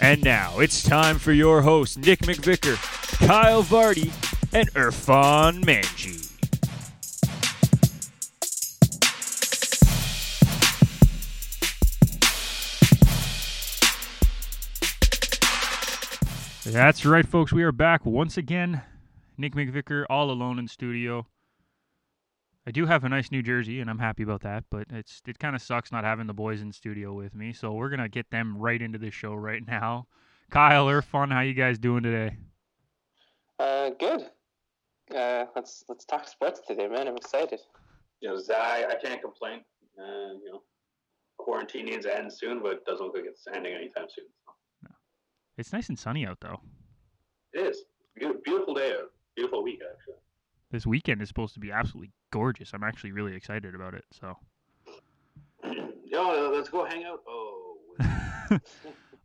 [0.00, 2.76] And now it's time for your hosts, Nick McVicker,
[3.26, 4.12] Kyle Vardy,
[4.52, 6.30] and Irfan Manji.
[16.64, 17.52] That's right, folks.
[17.52, 18.82] We are back once again.
[19.38, 21.26] Nick McVicker, all alone in studio.
[22.66, 24.64] I do have a nice new jersey, and I'm happy about that.
[24.70, 27.52] But it's it kind of sucks not having the boys in studio with me.
[27.52, 30.06] So we're gonna get them right into the show right now.
[30.50, 32.36] Kyle, Irfan, how you guys doing today?
[33.58, 34.30] Uh, good.
[35.14, 37.06] Uh, let's let's talk sports today, man.
[37.08, 37.60] I'm excited.
[38.20, 39.60] You know, I, I can't complain.
[39.98, 40.62] Uh, you know,
[41.38, 44.24] quarantine needs to end soon, but it doesn't look like it's ending anytime soon.
[44.46, 44.90] So.
[45.58, 46.60] It's nice and sunny out though.
[47.52, 47.84] It is.
[48.16, 48.94] Beautiful, beautiful day.
[49.36, 50.14] Beautiful week, actually.
[50.70, 52.72] This weekend is supposed to be absolutely gorgeous.
[52.74, 54.04] I'm actually really excited about it.
[54.10, 54.36] So.
[56.04, 57.20] Yo, let's go hang out.
[57.28, 57.78] Oh.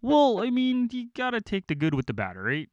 [0.03, 2.69] well, I mean, you gotta take the good with the bad, right?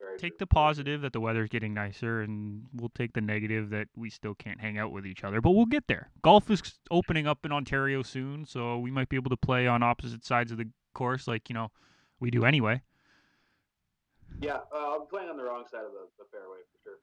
[0.00, 0.38] Very Take true.
[0.40, 4.34] the positive that the weather's getting nicer, and we'll take the negative that we still
[4.34, 5.42] can't hang out with each other.
[5.42, 6.08] But we'll get there.
[6.22, 9.82] Golf is opening up in Ontario soon, so we might be able to play on
[9.82, 11.70] opposite sides of the course, like you know
[12.18, 12.80] we do anyway.
[14.40, 16.98] Yeah, uh, I'm playing on the wrong side of the, the fairway for sure.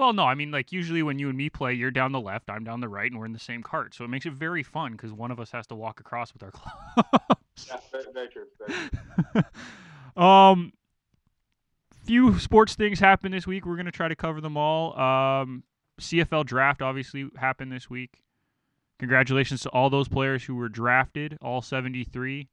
[0.00, 2.48] Well, no, I mean, like usually when you and me play, you're down the left,
[2.48, 3.94] I'm down the right, and we're in the same cart.
[3.94, 6.42] So it makes it very fun because one of us has to walk across with
[6.42, 7.68] our clubs.
[7.68, 8.46] Yeah, very, very true.
[8.66, 8.88] Very
[9.34, 9.42] true.
[10.22, 10.72] um,
[12.06, 13.66] few sports things happened this week.
[13.66, 14.98] We're gonna try to cover them all.
[14.98, 15.64] Um,
[16.00, 18.22] CFL draft obviously happened this week.
[19.00, 22.48] Congratulations to all those players who were drafted, all 73.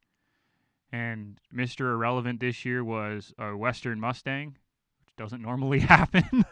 [0.91, 1.93] And Mr.
[1.93, 4.57] Irrelevant this year was a Western Mustang,
[5.05, 6.43] which doesn't normally happen.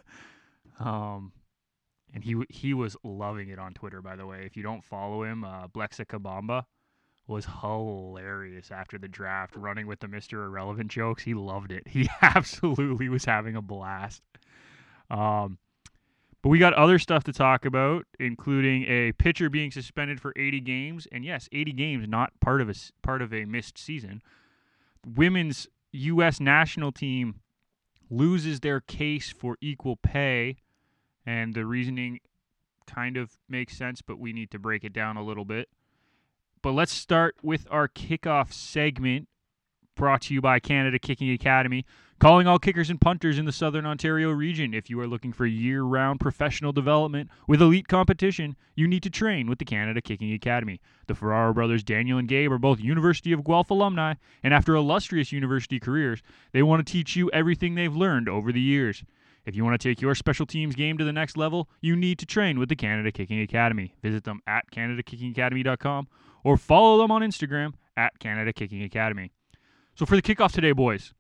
[0.79, 1.31] Um,
[2.13, 4.43] and he he was loving it on Twitter, by the way.
[4.45, 6.65] If you don't follow him, uh, Bleska Kambamba
[7.27, 10.45] was hilarious after the draft, running with the Mr.
[10.45, 11.23] Irrelevant jokes.
[11.23, 11.87] He loved it.
[11.95, 14.21] He absolutely was having a blast.
[15.09, 15.57] Um,
[16.41, 20.61] but we got other stuff to talk about, including a pitcher being suspended for 80
[20.61, 24.21] games, and yes, 80 games, not part of a part of a missed season.
[25.03, 26.39] Women's U.S.
[26.39, 27.41] national team
[28.11, 30.57] loses their case for equal pay,
[31.25, 32.19] and the reasoning
[32.85, 35.69] kind of makes sense, but we need to break it down a little bit.
[36.61, 39.27] But let's start with our kickoff segment
[39.95, 41.85] brought to you by Canada Kicking Academy,
[42.19, 44.73] calling all kickers and punters in the Southern Ontario region.
[44.73, 49.09] If you are looking for year round professional development with elite competition, you need to
[49.09, 50.81] train with the Canada Kicking Academy.
[51.07, 55.31] The Ferraro brothers, Daniel and Gabe, are both University of Guelph alumni, and after illustrious
[55.31, 56.21] university careers,
[56.51, 59.03] they want to teach you everything they've learned over the years.
[59.45, 62.17] If you want to take your special teams game to the next level, you need
[62.19, 63.93] to train with the Canada Kicking Academy.
[64.01, 66.07] Visit them at CanadaKickingAcademy.com
[66.43, 69.31] or follow them on Instagram at Canada Kicking Academy.
[69.95, 71.13] So for the kickoff today, boys,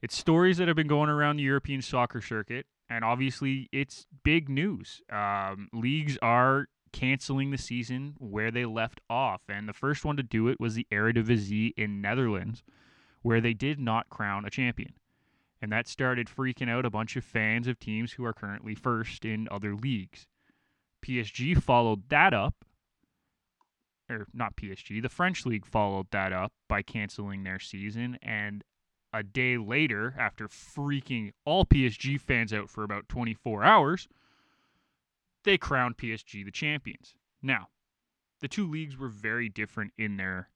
[0.00, 4.48] it's stories that have been going around the European soccer circuit, and obviously it's big
[4.48, 5.00] news.
[5.12, 10.22] Um, leagues are canceling the season where they left off, and the first one to
[10.22, 12.62] do it was the Eredivisie in Netherlands,
[13.22, 14.94] where they did not crown a champion.
[15.62, 19.24] And that started freaking out a bunch of fans of teams who are currently first
[19.24, 20.26] in other leagues.
[21.02, 22.64] PSG followed that up
[24.10, 28.18] or not PSG, the French league followed that up by canceling their season.
[28.22, 28.64] And
[29.12, 34.08] a day later, after freaking all PSG fans out for about 24 hours,
[35.44, 37.14] they crowned PSG the champions.
[37.40, 37.68] Now,
[38.40, 40.48] the two leagues were very different in their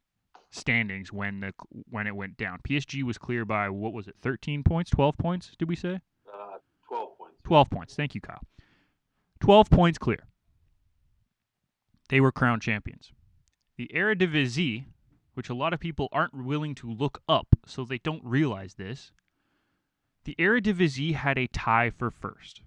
[0.56, 1.52] standings when the
[1.90, 2.58] when it went down.
[2.68, 5.52] PSG was clear by what was it, 13 points, 12 points?
[5.58, 6.00] Did we say?
[6.32, 6.58] Uh,
[6.88, 7.42] 12 points.
[7.44, 7.94] 12 points.
[7.94, 8.42] Thank you, Kyle.
[9.40, 10.26] 12 points clear.
[12.08, 13.12] They were crowned champions.
[13.76, 14.84] The Eredivisie,
[15.34, 19.12] which a lot of people aren't willing to look up, so they don't realize this,
[20.24, 22.62] the Eredivisie had a tie for first.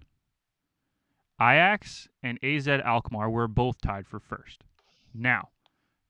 [1.40, 4.64] Ajax and AZ Alkmaar were both tied for first.
[5.14, 5.48] Now,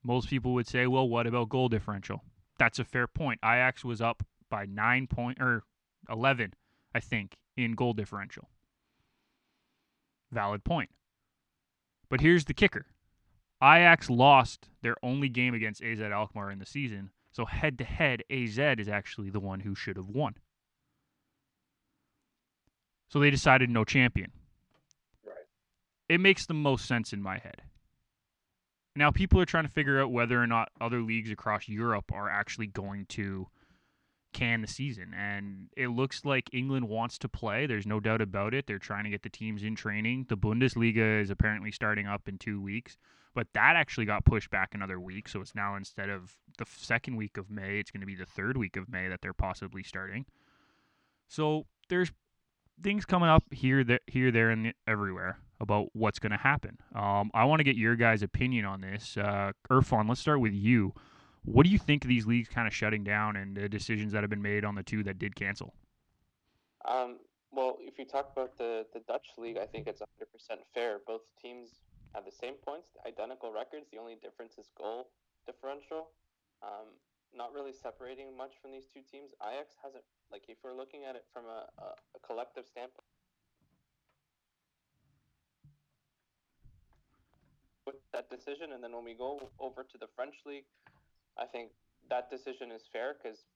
[0.03, 2.25] most people would say, well, what about goal differential?
[2.59, 3.41] That's a fair point.
[3.45, 5.65] Ajax was up by 9 point or
[6.09, 6.55] 11,
[6.95, 8.49] I think, in goal differential.
[10.33, 10.91] Valid point.
[12.09, 12.87] But here's the kicker.
[13.63, 18.23] Ajax lost their only game against AZ Alkmaar in the season, so head to head,
[18.31, 20.35] AZ is actually the one who should have won.
[23.09, 24.33] So they decided no champion.
[25.27, 25.35] Right.
[26.09, 27.63] It makes the most sense in my head.
[28.97, 32.29] Now people are trying to figure out whether or not other leagues across Europe are
[32.29, 33.47] actually going to
[34.33, 35.13] can the season.
[35.17, 37.67] And it looks like England wants to play.
[37.67, 38.67] There's no doubt about it.
[38.67, 40.27] They're trying to get the teams in training.
[40.29, 42.97] The Bundesliga is apparently starting up in two weeks,
[43.35, 45.29] but that actually got pushed back another week.
[45.29, 48.27] So it's now instead of the second week of May, it's going to be the
[48.27, 50.27] third week of May that they're possibly starting.
[51.29, 52.13] So there's
[52.83, 56.79] things coming up here, there, here, there, and everywhere about what's going to happen.
[56.95, 59.17] Um, I want to get your guys' opinion on this.
[59.17, 60.95] Uh, Irfan, let's start with you.
[61.45, 64.23] What do you think of these leagues kind of shutting down and the decisions that
[64.23, 65.75] have been made on the two that did cancel?
[66.87, 67.19] Um,
[67.53, 70.05] well, if you talk about the, the Dutch league, I think it's 100%
[70.75, 70.99] fair.
[71.07, 71.81] Both teams
[72.15, 73.87] have the same points, identical records.
[73.93, 75.09] The only difference is goal
[75.47, 76.09] differential.
[76.63, 76.95] Um,
[77.35, 79.31] not really separating much from these two teams.
[79.43, 81.87] Ajax hasn't, like, if we're looking at it from a, a,
[82.17, 83.07] a collective standpoint,
[87.91, 90.69] with that decision, and then when we go over to the French league,
[91.39, 91.71] I think
[92.09, 93.47] that decision is fair because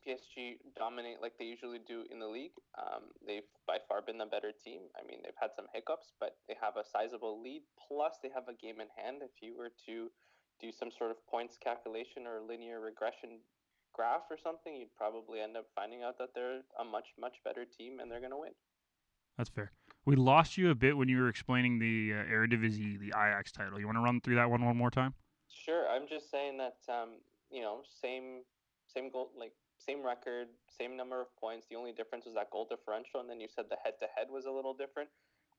[0.00, 2.56] PSG dominate like they usually do in the league.
[2.78, 4.88] Um, they've by far been the better team.
[4.96, 7.62] I mean, they've had some hiccups, but they have a sizable lead.
[7.76, 9.20] Plus, they have a game in hand.
[9.20, 10.08] If you were to
[10.60, 13.40] do some sort of points calculation or linear regression
[13.92, 17.64] graph or something, you'd probably end up finding out that they're a much, much better
[17.64, 18.54] team and they're going to win.
[19.36, 19.72] That's fair.
[20.08, 23.78] We lost you a bit when you were explaining the uh, Eredivisie, the Ajax title.
[23.78, 25.12] You want to run through that one one more time?
[25.52, 25.84] Sure.
[25.86, 27.20] I'm just saying that um,
[27.50, 28.40] you know, same
[28.86, 31.66] same goal, like same record, same number of points.
[31.68, 34.28] The only difference was that goal differential, and then you said the head to head
[34.30, 35.10] was a little different.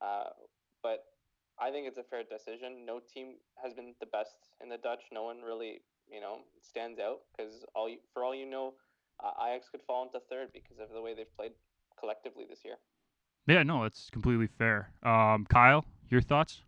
[0.02, 0.34] Uh,
[0.82, 1.06] but
[1.62, 2.88] I think it's a fair decision.
[2.88, 5.04] No team has been the best in the Dutch.
[5.12, 5.82] No one really,
[6.12, 8.74] you know, stands out because all you, for all you know,
[9.24, 11.54] uh, Ajax could fall into third because of the way they've played
[12.00, 12.82] collectively this year.
[13.50, 14.94] Yeah, no, it's completely fair.
[15.02, 15.82] Um, Kyle,
[16.14, 16.62] your thoughts?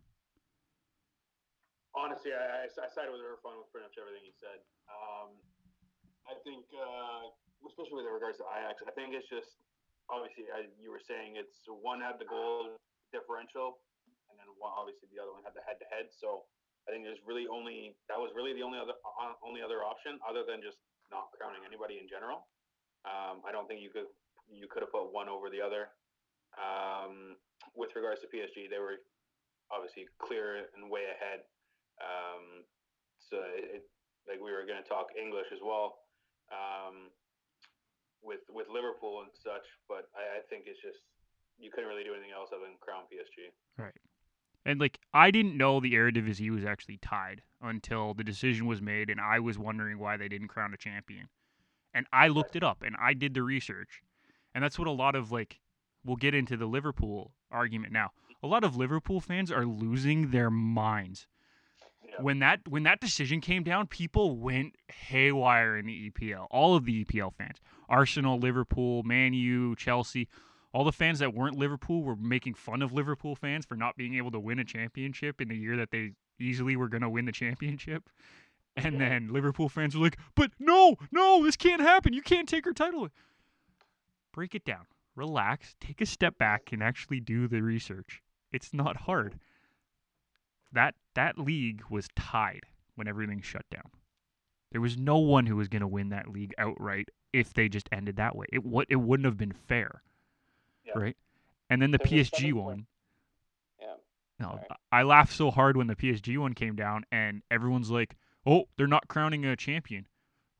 [1.94, 4.58] Honestly, I, I sided with Irfan with pretty much everything he said.
[4.90, 5.30] Um,
[6.26, 7.30] I think, uh,
[7.70, 9.62] especially with regards to Ajax, I think it's just
[10.10, 12.74] obviously, as you were saying, it's one had the goal
[13.14, 13.78] differential,
[14.26, 16.10] and then one, obviously the other one had the head to head.
[16.10, 16.50] So
[16.90, 20.18] I think there's really only that was really the only other uh, only other option
[20.26, 20.82] other than just
[21.14, 22.50] not crowning anybody in general.
[23.06, 24.10] Um, I don't think you could
[24.50, 25.94] you could have put one over the other.
[26.56, 27.36] Um,
[27.74, 29.00] with regards to PSG, they were
[29.72, 31.48] obviously clear and way ahead.
[32.00, 32.64] Um,
[33.18, 33.88] so it,
[34.28, 36.04] like we were going to talk English as well
[36.52, 37.08] um,
[38.22, 41.00] with with Liverpool and such, but I, I think it's just
[41.58, 43.50] you couldn't really do anything else other than crown PSG.
[43.78, 43.96] Right.
[44.64, 49.10] And like I didn't know the Eredivisie was actually tied until the decision was made,
[49.10, 51.28] and I was wondering why they didn't crown a champion.
[51.94, 54.02] And I looked it up, and I did the research,
[54.54, 55.58] and that's what a lot of like.
[56.04, 58.10] We'll get into the Liverpool argument now.
[58.42, 61.26] A lot of Liverpool fans are losing their minds
[62.20, 66.46] when that when that decision came down, people went haywire in the EPL.
[66.50, 67.58] All of the EPL fans,
[67.88, 70.28] Arsenal, Liverpool, Man U, Chelsea,
[70.72, 74.14] all the fans that weren't Liverpool were making fun of Liverpool fans for not being
[74.14, 77.24] able to win a championship in the year that they easily were going to win
[77.24, 78.08] the championship.
[78.76, 82.12] And then Liverpool fans were like, "But no, no, this can't happen.
[82.12, 83.08] You can't take our title."
[84.32, 84.86] Break it down.
[85.14, 85.74] Relax.
[85.80, 88.22] Take a step back and actually do the research.
[88.52, 89.38] It's not hard
[90.72, 92.62] that that league was tied
[92.94, 93.90] when everything shut down.
[94.70, 97.88] There was no one who was going to win that league outright if they just
[97.92, 98.46] ended that way.
[98.52, 100.02] It what it wouldn't have been fair,
[100.84, 100.92] yeah.
[100.96, 101.16] right?
[101.68, 102.86] And then the There's PSG one.
[103.80, 103.94] Yeah.
[104.38, 108.16] No, I laughed so hard when the PSG one came down, and everyone's like,
[108.46, 110.06] "Oh, they're not crowning a champion."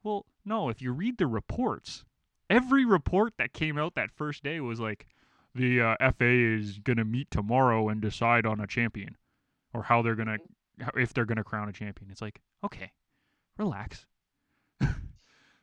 [0.02, 0.68] Well, no.
[0.68, 2.04] If you read the reports,
[2.52, 5.06] every report that came out that first day was like,
[5.54, 9.16] "The uh, FA is going to meet tomorrow and decide on a champion."
[9.74, 10.38] or how they're gonna
[10.96, 12.10] if they're gonna crown a champion.
[12.10, 12.92] It's like okay,
[13.56, 14.06] relax.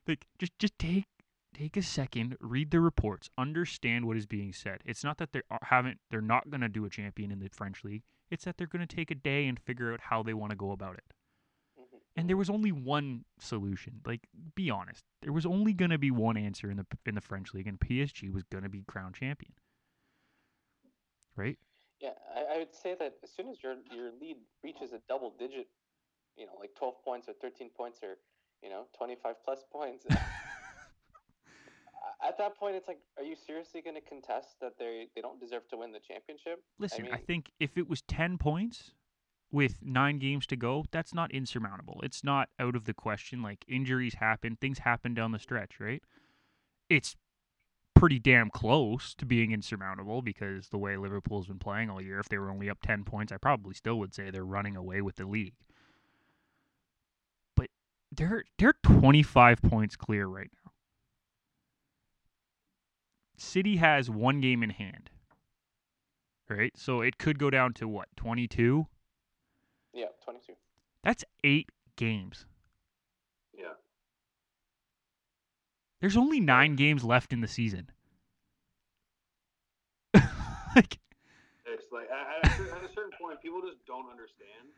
[0.07, 1.05] like just just take
[1.53, 4.81] take a second, read the reports, understand what is being said.
[4.85, 8.03] It's not that they haven't they're not gonna do a champion in the French league.
[8.29, 10.71] It's that they're gonna take a day and figure out how they want to go
[10.71, 11.13] about it.
[12.19, 14.01] And there was only one solution.
[14.05, 15.03] Like, be honest.
[15.21, 17.79] There was only going to be one answer in the in the French league, and
[17.79, 19.53] PSG was going to be crown champion.
[21.35, 21.57] Right?
[22.01, 25.33] Yeah, I, I would say that as soon as your your lead reaches a double
[25.37, 25.67] digit,
[26.37, 28.17] you know, like twelve points or thirteen points or
[28.61, 30.05] you know twenty five plus points.
[32.25, 35.39] at that point, it's like, are you seriously going to contest that they they don't
[35.39, 36.61] deserve to win the championship?
[36.79, 38.91] Listen, I, mean, I think if it was ten points
[39.51, 41.99] with nine games to go, that's not insurmountable.
[42.03, 43.41] It's not out of the question.
[43.41, 46.03] Like injuries happen, things happen down the stretch, right?
[46.89, 47.15] It's
[47.95, 52.29] pretty damn close to being insurmountable because the way Liverpool's been playing all year, if
[52.29, 55.17] they were only up 10 points, I probably still would say they're running away with
[55.17, 55.55] the league.
[57.55, 57.67] But
[58.11, 60.71] they're they're 25 points clear right now.
[63.37, 65.09] City has one game in hand.
[66.49, 66.71] Right?
[66.75, 68.07] So it could go down to what?
[68.15, 68.87] 22?
[69.93, 70.53] Yeah, 22.
[71.03, 72.45] That's 8 games.
[73.57, 73.75] Yeah.
[76.01, 77.89] There's only 9 games left in the season.
[80.75, 80.99] like
[81.65, 84.73] It's like at, at, a certain, at a certain point, people just don't understand,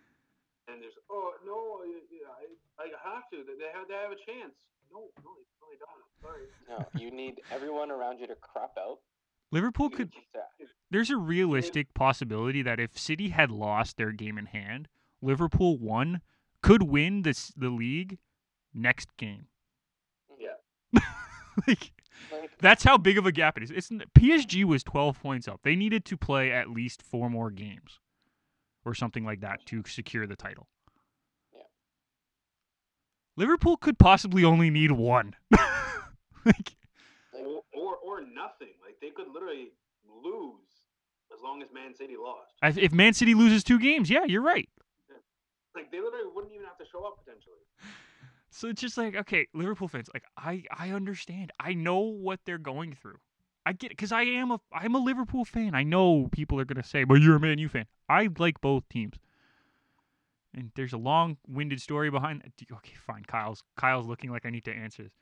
[0.67, 3.43] and there's oh no, I, I, I have to.
[3.43, 4.55] They have they have a chance.
[4.91, 6.03] No, no, no, they don't.
[6.19, 6.47] Sorry.
[6.67, 8.99] No, you need everyone around you to crop out.
[9.51, 10.11] Liverpool could
[10.91, 14.87] there's a realistic possibility that if City had lost their game in hand,
[15.21, 16.21] Liverpool won
[16.61, 18.17] could win this the league
[18.73, 19.47] next game.
[20.39, 21.01] Yeah.
[21.67, 21.91] like
[22.31, 23.71] like, that's how big of a gap it is.
[23.71, 25.61] It's PSG was 12 points up.
[25.63, 27.99] They needed to play at least four more games
[28.85, 30.67] or something like that to secure the title.
[31.53, 31.61] Yeah.
[33.37, 35.35] Liverpool could possibly only need one.
[35.51, 35.61] like
[36.45, 36.75] like,
[37.33, 38.73] Or, or or nothing.
[38.83, 39.69] Like they could literally
[40.23, 40.55] lose
[41.33, 42.53] as long as Man City lost.
[42.63, 44.69] if if Man City loses two games, yeah, you're right.
[45.75, 47.59] Like they literally wouldn't even have to show up potentially.
[48.49, 51.51] So it's just like, okay, Liverpool fans, like I I understand.
[51.59, 53.19] I know what they're going through.
[53.65, 55.73] I get it cuz I am a I'm a Liverpool fan.
[55.73, 58.87] I know people are to say, "But you're a Man U fan." I like both
[58.89, 59.15] teams.
[60.53, 62.75] And there's a long-winded story behind that.
[62.75, 63.23] Okay, fine.
[63.23, 65.13] Kyle's Kyle's looking like I need to answer this.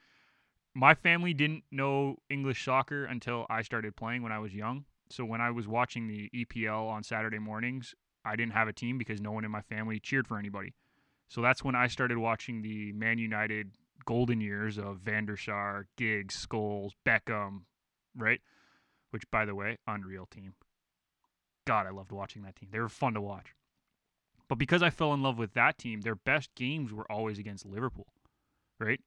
[0.73, 4.85] My family didn't know English soccer until I started playing when I was young.
[5.09, 7.93] So when I was watching the EPL on Saturday mornings,
[8.25, 10.73] I didn't have a team because no one in my family cheered for anybody.
[11.29, 13.71] So that's when I started watching the Man United
[14.05, 17.61] golden years of Van der Sar, Giggs, Scholes, Beckham,
[18.15, 18.41] right?
[19.11, 20.53] Which, by the way, unreal team.
[21.65, 22.69] God, I loved watching that team.
[22.71, 23.53] They were fun to watch.
[24.47, 27.65] But because I fell in love with that team, their best games were always against
[27.65, 28.07] Liverpool,
[28.79, 28.99] right?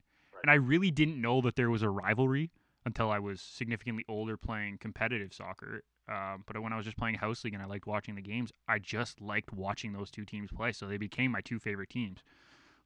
[0.43, 2.51] And I really didn't know that there was a rivalry
[2.85, 5.83] until I was significantly older playing competitive soccer.
[6.09, 8.51] Um, but when I was just playing house league and I liked watching the games,
[8.69, 10.73] I just liked watching those two teams play.
[10.73, 12.21] So they became my two favorite teams.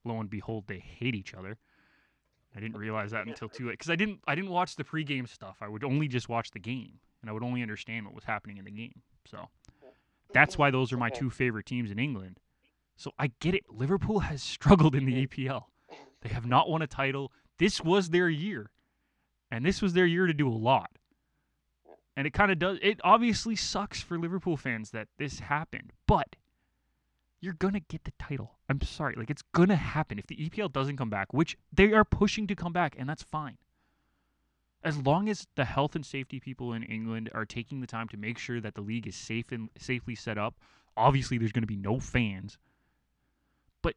[0.05, 1.59] Lo and behold, they hate each other.
[2.55, 5.29] I didn't realize that until too late because I didn't I didn't watch the pregame
[5.29, 5.57] stuff.
[5.61, 8.57] I would only just watch the game and I would only understand what was happening
[8.57, 9.03] in the game.
[9.27, 9.49] So
[10.33, 12.41] that's why those are my two favorite teams in England.
[12.97, 13.65] So I get it.
[13.69, 15.65] Liverpool has struggled in the EPL.
[16.23, 17.33] They have not won a title.
[17.59, 18.71] This was their year.
[19.51, 20.91] And this was their year to do a lot.
[22.17, 26.37] And it kind of does it obviously sucks for Liverpool fans that this happened, but
[27.41, 28.55] you're to get the title.
[28.69, 29.15] I'm sorry.
[29.17, 32.55] Like it's to happen if the EPL doesn't come back, which they are pushing to
[32.55, 33.59] come back and that's fine.
[34.83, 38.17] As long as the health and safety people in England are taking the time to
[38.17, 40.55] make sure that the league is safe and safely set up,
[40.97, 42.57] obviously there's going to be no fans.
[43.83, 43.95] But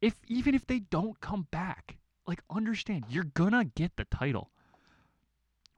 [0.00, 4.50] if even if they don't come back, like understand, you're to get the title.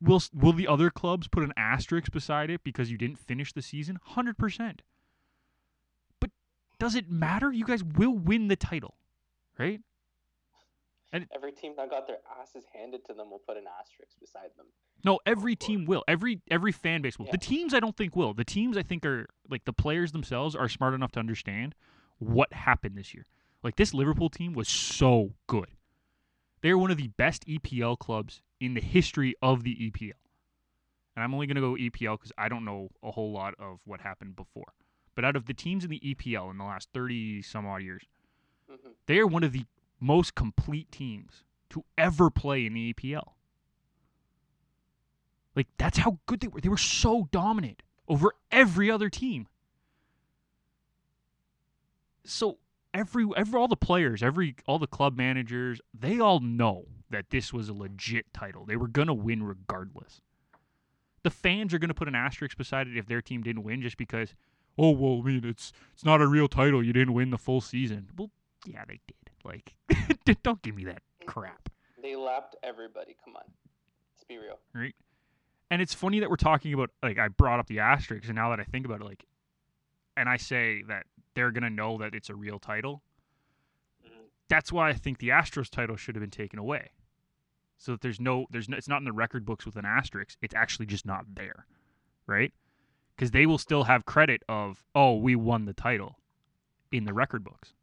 [0.02, 3.62] Will will the other clubs put an asterisk beside it because you didn't finish the
[3.62, 3.98] season?
[4.16, 4.80] 100%.
[6.18, 6.30] But
[6.78, 7.52] does it matter?
[7.52, 8.96] You guys will win the title,
[9.58, 9.80] right?
[11.12, 14.50] And every team that got their asses handed to them will put an asterisk beside
[14.56, 14.66] them.
[15.04, 16.02] No, every team will.
[16.08, 17.26] Every every fan base will.
[17.26, 17.32] Yeah.
[17.32, 18.32] The teams I don't think will.
[18.32, 21.74] The teams I think are like the players themselves are smart enough to understand
[22.18, 23.26] what happened this year.
[23.62, 25.68] Like this Liverpool team was so good.
[26.62, 30.12] They're one of the best EPL clubs in the history of the EPL.
[31.14, 33.80] And I'm only going to go EPL because I don't know a whole lot of
[33.84, 34.72] what happened before.
[35.14, 38.04] But out of the teams in the EPL in the last 30 some odd years,
[38.70, 38.76] hmm
[39.06, 39.66] they are one of the
[40.00, 43.32] most complete teams to ever play in the EPL.
[45.54, 46.60] Like that's how good they were.
[46.60, 49.48] They were so dominant over every other team.
[52.24, 52.58] So
[52.94, 57.52] every every all the players, every all the club managers, they all know that this
[57.52, 58.64] was a legit title.
[58.64, 60.20] They were gonna win regardless.
[61.22, 63.96] The fans are gonna put an asterisk beside it if their team didn't win just
[63.96, 64.34] because
[64.78, 67.60] oh well I mean it's it's not a real title, you didn't win the full
[67.60, 68.08] season.
[68.16, 68.30] Well
[68.66, 69.30] yeah they did.
[69.44, 69.74] Like
[70.42, 71.68] don't give me that crap.
[72.02, 73.16] They lapped everybody.
[73.24, 74.58] Come on, let's be real.
[74.74, 74.94] right?
[75.70, 78.50] And it's funny that we're talking about like I brought up the asterisks, and now
[78.50, 79.24] that I think about it, like,
[80.16, 83.02] and I say that they're gonna know that it's a real title.
[84.04, 84.28] Mhm.
[84.48, 86.92] That's why I think the Astros title should have been taken away,
[87.78, 90.38] so that there's no, there's no, it's not in the record books with an asterisk.
[90.42, 91.66] It's actually just not there,
[92.26, 92.52] right?
[93.16, 96.18] Because they will still have credit of oh we won the title
[96.90, 97.74] in the record books,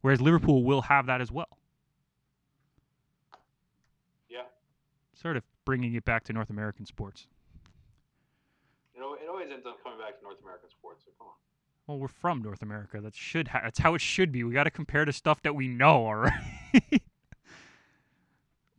[0.00, 1.58] whereas Liverpool will have that as well.
[4.28, 4.46] Yeah.
[5.14, 7.28] Sort of bringing it back to North American sports.
[9.42, 11.02] Always ends up coming back to North American sports.
[11.04, 11.34] So come on.
[11.86, 13.00] Well, we're from North America.
[13.00, 14.44] That should ha- that's how it should be.
[14.44, 16.32] We got to compare to stuff that we know, all right?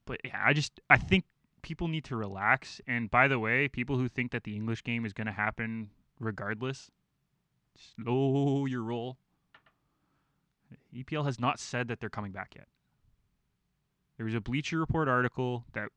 [0.06, 1.26] but yeah, I just I think
[1.64, 2.80] people need to relax.
[2.88, 5.90] And by the way, people who think that the English game is going to happen
[6.18, 6.92] regardless,
[7.76, 9.18] slow your roll.
[10.96, 12.68] EPL has not said that they're coming back yet.
[14.16, 15.90] There was a Bleacher Report article that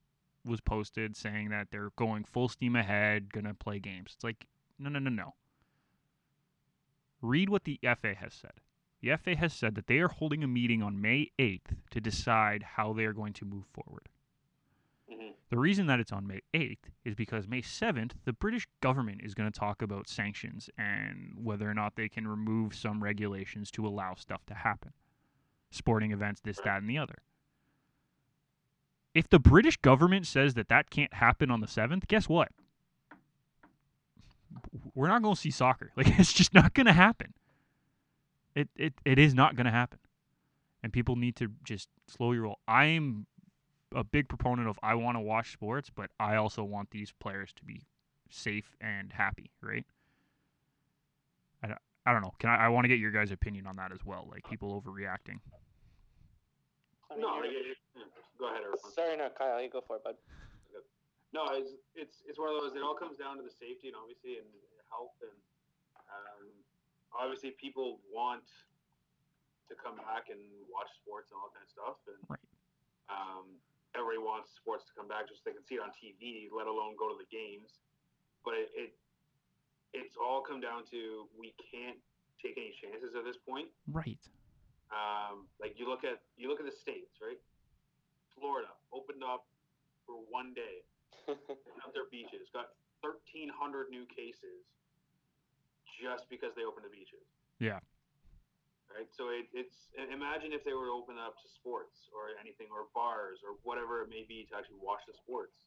[0.44, 4.12] was posted saying that they're going full steam ahead, going to play games.
[4.14, 4.46] It's like,
[4.78, 5.34] no, no, no, no.
[7.22, 8.60] Read what the FA has said.
[9.00, 12.62] The FA has said that they are holding a meeting on May 8th to decide
[12.76, 14.08] how they are going to move forward.
[15.12, 15.30] Mm-hmm.
[15.50, 19.34] The reason that it's on May 8th is because May 7th, the British government is
[19.34, 23.86] going to talk about sanctions and whether or not they can remove some regulations to
[23.86, 24.92] allow stuff to happen.
[25.70, 27.18] Sporting events, this, that, and the other.
[29.14, 32.48] If the British government says that that can't happen on the 7th, guess what?
[34.96, 35.92] We're not going to see soccer.
[35.96, 37.34] Like, it's just not going to happen.
[38.56, 39.98] It, it, it is not going to happen.
[40.82, 42.58] And people need to just slow your roll.
[42.66, 43.26] I'm
[43.94, 47.52] a big proponent of I want to watch sports, but I also want these players
[47.56, 47.82] to be
[48.30, 49.84] safe and happy, right?
[51.62, 52.32] I, don't- I don't know.
[52.38, 54.80] Can I, I want to get your guys' opinion on that as well, like people
[54.80, 55.40] overreacting.
[57.10, 57.40] I mean, No,
[58.38, 58.92] go ahead, everyone.
[58.94, 60.14] sorry, no, Kyle, you go for it, bud.
[61.34, 62.72] No, it's it's it's one of those.
[62.78, 64.46] It all comes down to the safety and obviously and
[64.90, 65.36] health and
[66.10, 66.46] um,
[67.14, 68.44] obviously people want
[69.68, 70.38] to come back and
[70.70, 71.98] watch sports and all that kind of stuff.
[72.06, 72.46] And Right.
[73.10, 73.46] um,
[73.98, 76.70] everybody wants sports to come back just so they can see it on TV, let
[76.70, 77.82] alone go to the games.
[78.46, 78.90] But it, it
[79.94, 81.98] it's all come down to we can't
[82.38, 83.66] take any chances at this point.
[83.90, 84.20] Right.
[84.94, 87.40] Um, like you look at you look at the states, right?
[88.38, 89.50] Florida opened up
[90.06, 90.86] for one day
[91.26, 92.70] opened up their beaches, got
[93.02, 94.62] 1,300 new cases
[95.96, 97.24] just because they opened the beaches.
[97.58, 97.80] Yeah.
[98.92, 99.08] Right.
[99.10, 102.86] So it, it's imagine if they were to open up to sports or anything or
[102.94, 105.66] bars or whatever it may be to actually watch the sports.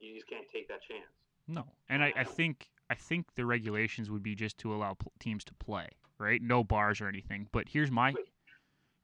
[0.00, 1.12] You just can't take that chance.
[1.46, 5.12] No, and I, I think I think the regulations would be just to allow pl-
[5.20, 6.40] teams to play, right?
[6.42, 7.48] No bars or anything.
[7.52, 8.12] But here's my.
[8.12, 8.28] Wait.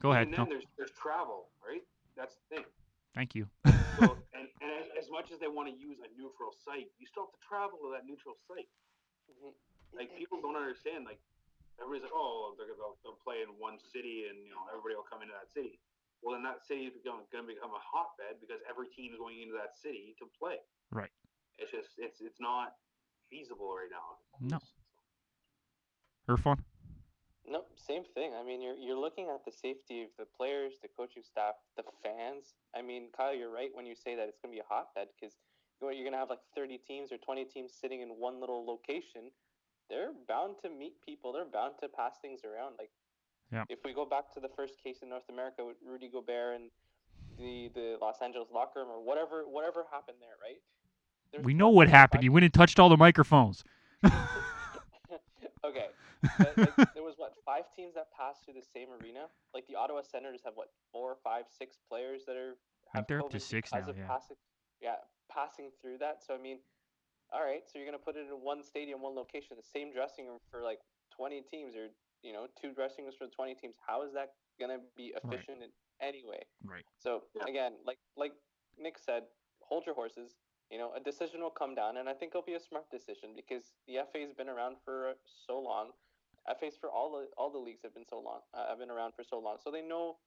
[0.02, 0.28] Go ahead.
[0.28, 1.82] And then No, there's there's travel, right?
[2.16, 2.64] That's the thing.
[3.14, 3.46] thank you.
[3.64, 3.72] So
[4.36, 7.28] and, and as, as much as they want to use a neutral site, you still
[7.30, 8.68] have to travel to that neutral site.
[9.30, 9.52] Mhm.
[9.96, 11.08] Like people don't understand.
[11.08, 11.18] Like
[11.80, 15.08] everybody's like, oh, they're gonna they'll play in one city, and you know everybody will
[15.08, 15.80] come into that city.
[16.24, 19.44] Well, then that city is going to become a hotbed because every team is going
[19.44, 20.58] into that city to play.
[20.88, 21.12] Right.
[21.60, 22.76] It's just it's it's not
[23.28, 24.20] feasible right now.
[24.40, 24.58] No.
[26.28, 26.60] Irfan.
[27.46, 28.34] Nope, same thing.
[28.34, 31.84] I mean, you're you're looking at the safety of the players, the coaching staff, the
[32.02, 32.58] fans.
[32.74, 35.08] I mean, Kyle, you're right when you say that it's going to be a hotbed
[35.14, 35.36] because
[35.80, 39.30] you're going to have like 30 teams or 20 teams sitting in one little location.
[39.88, 41.32] They're bound to meet people.
[41.32, 42.74] They're bound to pass things around.
[42.78, 42.90] Like,
[43.52, 43.64] Yeah.
[43.68, 46.70] if we go back to the first case in North America with Rudy Gobert and
[47.38, 50.60] the the Los Angeles locker room or whatever whatever happened there, right?
[51.30, 52.24] There's We know what happened.
[52.24, 53.62] You went and touched all the microphones.
[55.64, 55.88] okay.
[56.38, 59.26] But, like, there was what five teams that passed through the same arena.
[59.54, 62.56] Like the Ottawa Senators have what four, five, six players that are.
[62.92, 64.06] I think they're up to six now, yeah.
[64.06, 64.36] Passing,
[64.80, 64.96] yeah,
[65.30, 66.24] passing through that.
[66.26, 66.58] So I mean,
[67.32, 67.62] all right.
[67.66, 70.62] So you're gonna put it in one stadium, one location, the same dressing room for
[70.62, 70.80] like
[71.16, 71.88] 20 teams, or
[72.22, 73.76] you know, two dressing rooms for 20 teams.
[73.86, 76.42] How is that gonna be efficient in any way?
[76.64, 76.84] Right.
[76.98, 77.44] So Yeah.
[77.46, 78.32] again, like like
[78.78, 79.24] Nick said,
[79.60, 80.36] hold your horses.
[80.70, 83.34] You know, a decision will come down, and I think it'll be a smart decision
[83.36, 85.92] because the FA's been around for so long.
[86.58, 88.40] FA's for all the all the leagues have been so long.
[88.54, 90.18] Uh, have been around for so long, so they know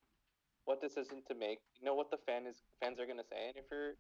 [0.66, 1.60] what decision to make.
[1.80, 3.96] You know what the fan is fans are gonna say, and if you're,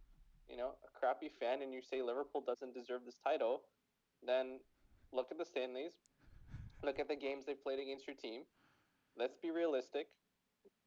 [0.49, 3.61] you know, a crappy fan and you say Liverpool doesn't deserve this title,
[4.25, 4.59] then
[5.13, 5.93] look at the Stanleys,
[6.83, 8.41] look at the games they've played against your team.
[9.17, 10.07] Let's be realistic.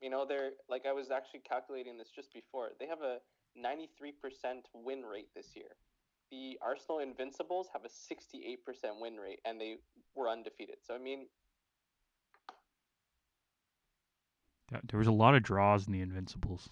[0.01, 2.71] You know, they're like I was actually calculating this just before.
[2.81, 3.19] They have a
[3.57, 4.13] 93%
[4.75, 5.77] win rate this year.
[6.31, 8.59] The Arsenal Invincibles have a 68%
[9.01, 9.77] win rate and they
[10.17, 10.77] were undefeated.
[10.87, 11.27] So I mean,
[14.85, 16.69] There was a lot of draws in the Invincibles.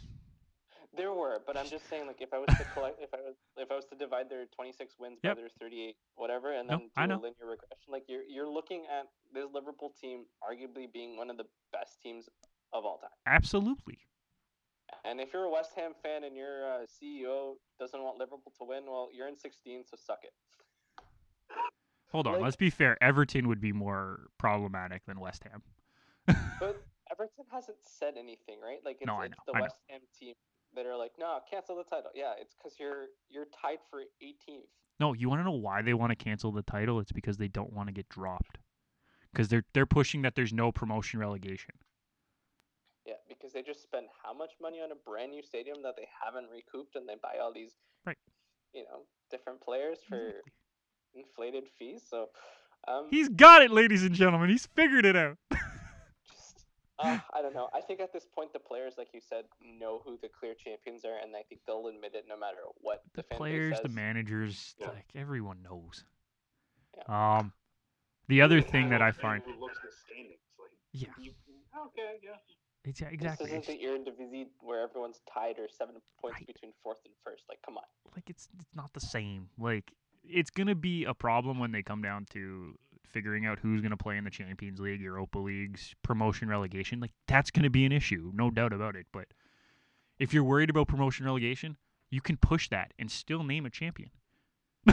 [1.00, 3.36] There were, but I'm just saying like if I was to collect if I was
[3.56, 5.36] if I was to divide their 26 wins Yep.
[5.36, 9.06] by their 38 whatever and then do a linear regression, like you're you're looking at
[9.32, 12.28] this Liverpool team arguably being one of the best teams
[12.74, 13.16] of all time.
[13.26, 13.98] Absolutely.
[15.04, 18.64] And if you're a West Ham fan and your uh, CEO doesn't want Liverpool to
[18.64, 20.32] win, well, you're in 16, so suck it.
[22.12, 22.34] Hold on.
[22.34, 22.98] Like- let's be fair.
[23.02, 25.62] Everton would be more problematic than West Ham.
[26.60, 28.78] But Everton hasn't said anything, right?
[28.84, 30.34] Like it's, No, it's the West Ham team
[30.74, 32.10] that are like, no, cancel the title.
[32.14, 34.68] Yeah, it's because you're you're tied for 18th.
[34.98, 37.00] No, you want to know why they want to cancel the title?
[37.00, 38.58] It's because they don't want to get dropped.
[39.32, 41.74] Because they're they're pushing that there's no promotion relegation.
[43.06, 46.06] Yeah, because they just spend how much money on a brand new stadium that they
[46.22, 47.72] haven't recouped, and they buy all these,
[48.04, 48.18] Right.
[48.74, 50.52] you know, different players for Exactly.
[51.14, 52.02] inflated fees.
[52.08, 52.28] So,
[52.86, 54.50] um, He's got it, ladies and gentlemen.
[54.50, 55.38] He's figured it out.
[57.02, 57.68] just uh, I don't know.
[57.74, 61.04] I think at this point the players, like you said, know who the clear champions
[61.04, 63.80] are, and I think they'll admit it no matter what the the, fan base players,
[63.82, 64.88] the managers, Yeah.
[64.88, 66.04] like everyone knows.
[66.96, 67.38] Yeah.
[67.38, 67.52] Um,
[68.28, 71.32] the other Even thing that I find, who looks at the standings like yeah, you,
[71.86, 72.30] okay, yeah.
[72.84, 73.46] it's, This exactly.
[73.46, 76.46] isn't It's, the Eredivisie where everyone's tied or seven points Right.
[76.46, 77.44] between fourth and first.
[77.48, 77.84] Like, come on.
[78.14, 79.48] like it's it's not the same.
[79.58, 79.92] Like
[80.24, 82.78] it's gonna be a problem when they come down to
[83.12, 87.00] figuring out who's gonna play in the Champions League, Europa Leagues, promotion, relegation.
[87.00, 89.06] Like that's gonna be an issue, no doubt about it.
[89.12, 89.26] But
[90.18, 91.76] if you're worried about promotion, relegation,
[92.10, 94.10] you can push that and still name a champion.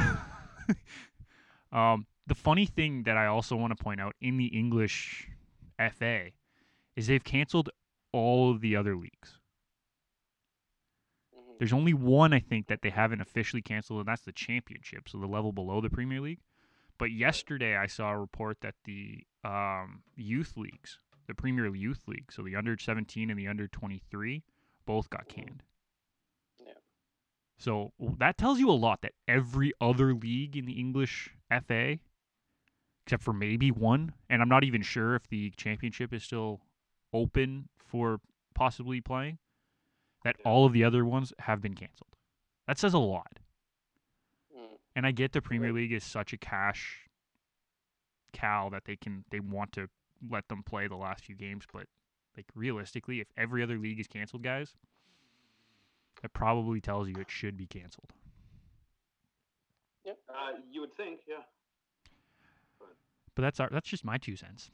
[1.72, 5.30] um, the funny thing that I also want to point out in the English
[5.78, 6.32] FA
[6.96, 7.70] is they've canceled
[8.12, 9.40] all of the other leagues.
[11.36, 11.58] Mhm.
[11.60, 15.18] There's only one I think that they haven't officially canceled, and that's the championship, so
[15.20, 16.42] the level below the Premier League.
[16.98, 22.32] But yesterday I saw a report that the um, youth leagues, the Premier Youth League,
[22.32, 24.44] so the under 17 and the under 23,
[24.86, 25.64] both got canned.
[26.66, 26.74] Yeah.
[27.58, 32.00] So that tells you a lot that every other league in the English FA,
[33.06, 36.62] except for maybe one, and I'm not even sure if the championship is still
[37.14, 38.20] open for
[38.56, 39.38] possibly playing,
[40.24, 42.16] that all of the other ones have been canceled.
[42.68, 43.40] That says a lot.
[44.98, 47.08] And I get the Premier League is such a cash
[48.34, 49.90] cow that they can they want to
[50.28, 51.86] let them play the last few games, but
[52.36, 54.74] like realistically, if every other league is canceled, guys,
[56.24, 58.12] that probably tells you it should be canceled.
[60.08, 60.14] Uh,
[60.72, 61.44] you would think, yeah.
[63.36, 64.72] But that's our that's just my two cents.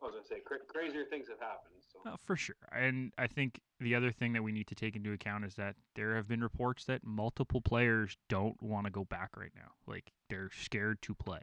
[0.00, 1.74] I was gonna say cra- crazier things have happened.
[1.92, 2.56] So Uh, for sure.
[2.72, 5.76] And I think the other thing that we need to take into account is that
[5.94, 9.72] there have been reports that multiple players don't want to go back right now.
[9.86, 11.42] Like they're scared to play.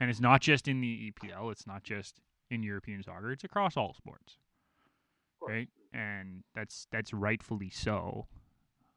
[0.00, 3.76] And it's not just in the EPL, it's not just in European soccer, it's across
[3.76, 4.38] all sports.
[5.46, 5.68] Right?
[5.92, 8.26] And that's that's rightfully so.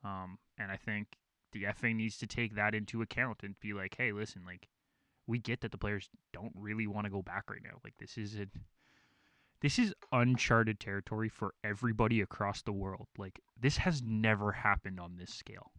[0.03, 1.17] Um, and I think
[1.51, 4.67] the FA needs to take that into account and be like, hey, listen, like
[5.27, 7.79] we get that the players don't really want to go back right now.
[7.83, 8.47] Like this is a
[9.61, 13.07] this is uncharted territory for everybody across the world.
[13.17, 15.71] Like this has never happened on this scale.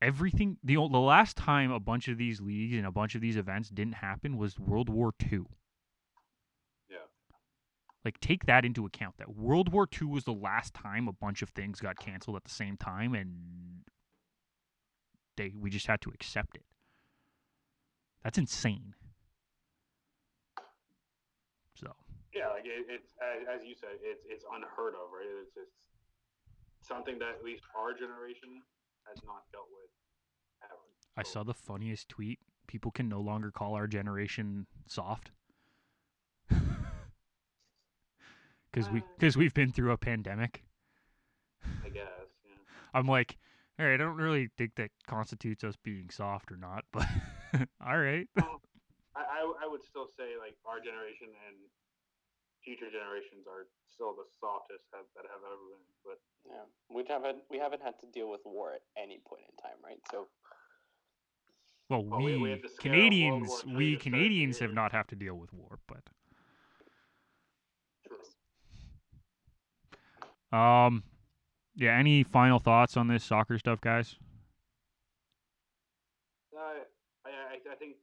[0.00, 3.36] Everything the the last time a bunch of these leagues and a bunch of these
[3.36, 5.40] events didn't happen was World War II.
[6.88, 6.98] Yeah.
[8.04, 11.42] Like take that into account that World War II was the last time a bunch
[11.42, 13.82] of things got canceled at the same time and
[15.36, 16.64] they we just had to accept it.
[18.22, 18.94] That's insane.
[21.74, 21.94] So,
[22.34, 25.26] Yeah, like it, it's as, as you said, it's it's unheard of, right?
[25.42, 25.70] It's just
[26.82, 28.62] something that at least our generation
[29.08, 29.90] has not dealt with
[30.64, 30.80] ever.
[31.16, 32.38] I saw the funniest tweet.
[32.66, 35.30] People can no longer call our generation soft.
[38.72, 39.04] Cuz we Uh.
[39.20, 40.64] cuz we've been through a pandemic.
[41.84, 42.08] I guess.
[42.44, 42.56] Yeah.
[42.94, 43.36] I'm like,
[43.78, 47.06] all right, I don't really think that constitutes us being soft or not, but
[47.84, 48.28] all right.
[48.36, 48.60] Well,
[49.16, 51.56] I, I w- I would still say like our generation and
[52.64, 55.84] future generations are still the softest have, that have ever been.
[56.04, 59.56] But Yeah, we haven't we haven't had to deal with war at any point in
[59.56, 60.00] time, right?
[60.10, 60.28] So
[61.88, 64.74] Well, Well, we, we- we had to scare World Canadians, we to start Canadians have
[64.74, 66.02] not have to deal with war, but
[68.06, 70.58] true.
[70.58, 71.02] um,
[71.76, 71.96] yeah.
[71.96, 74.16] Any final thoughts on this soccer stuff, guys?
[76.56, 76.82] Uh,
[77.24, 77.96] I, I I think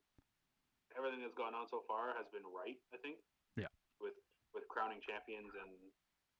[0.97, 2.77] everything that's gone on so far has been right.
[2.93, 3.17] I think.
[3.57, 3.73] Yeah.
[3.99, 4.13] With
[4.53, 5.73] with crowning champions and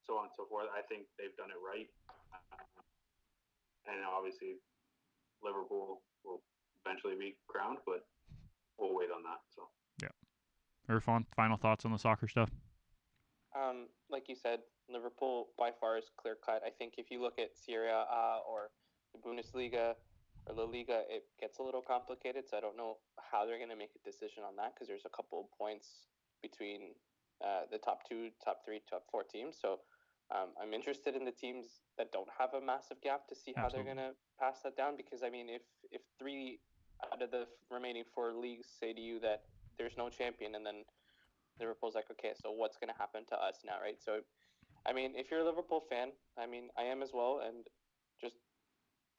[0.06, 1.90] so on and so forth, I think they've done it right.
[3.84, 4.56] And obviously,
[5.42, 6.40] Liverpool will
[6.84, 8.06] eventually be crowned, but
[8.78, 9.44] we'll wait on that.
[9.54, 9.68] So.
[10.00, 10.14] Yeah.
[10.88, 12.50] Irfan, final thoughts on the soccer stuff?
[13.54, 16.62] Um, like you said, Liverpool by far is clear cut.
[16.66, 18.70] I think if you look at Serie A or
[19.14, 19.94] the Bundesliga
[20.46, 22.44] or La Liga, it gets a little complicated.
[22.48, 22.98] So I don't know
[23.32, 26.08] how they're going to make a decision on that because there's a couple of points
[26.42, 26.94] between
[27.44, 29.56] uh, the top two, top three, top four teams.
[29.60, 29.80] So
[30.34, 33.68] um, I'm interested in the teams that don't have a massive gap to see how
[33.68, 34.96] they're going to pass that down.
[34.96, 36.58] Because I mean, if if three
[37.12, 39.42] out of the remaining four leagues say to you that
[39.78, 40.84] there's no champion, and then
[41.60, 43.96] Liverpool's like, okay, so what's going to happen to us now, right?
[44.00, 44.20] So
[44.86, 47.64] I mean, if you're a Liverpool fan, I mean, I am as well, and
[48.20, 48.36] just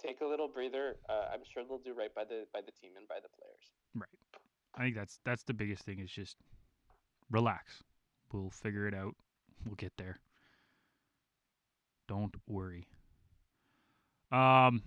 [0.02, 0.98] take a little breather.
[1.10, 3.72] Uh, I'm sure they'll do right by the by the team and by the players.
[3.96, 4.10] Right.
[4.76, 6.38] I think that's that's the biggest thing is just
[7.32, 7.82] relax.
[8.32, 9.16] We'll figure it out.
[9.66, 10.20] We'll get there.
[12.08, 12.88] Don't worry.
[14.32, 14.84] Um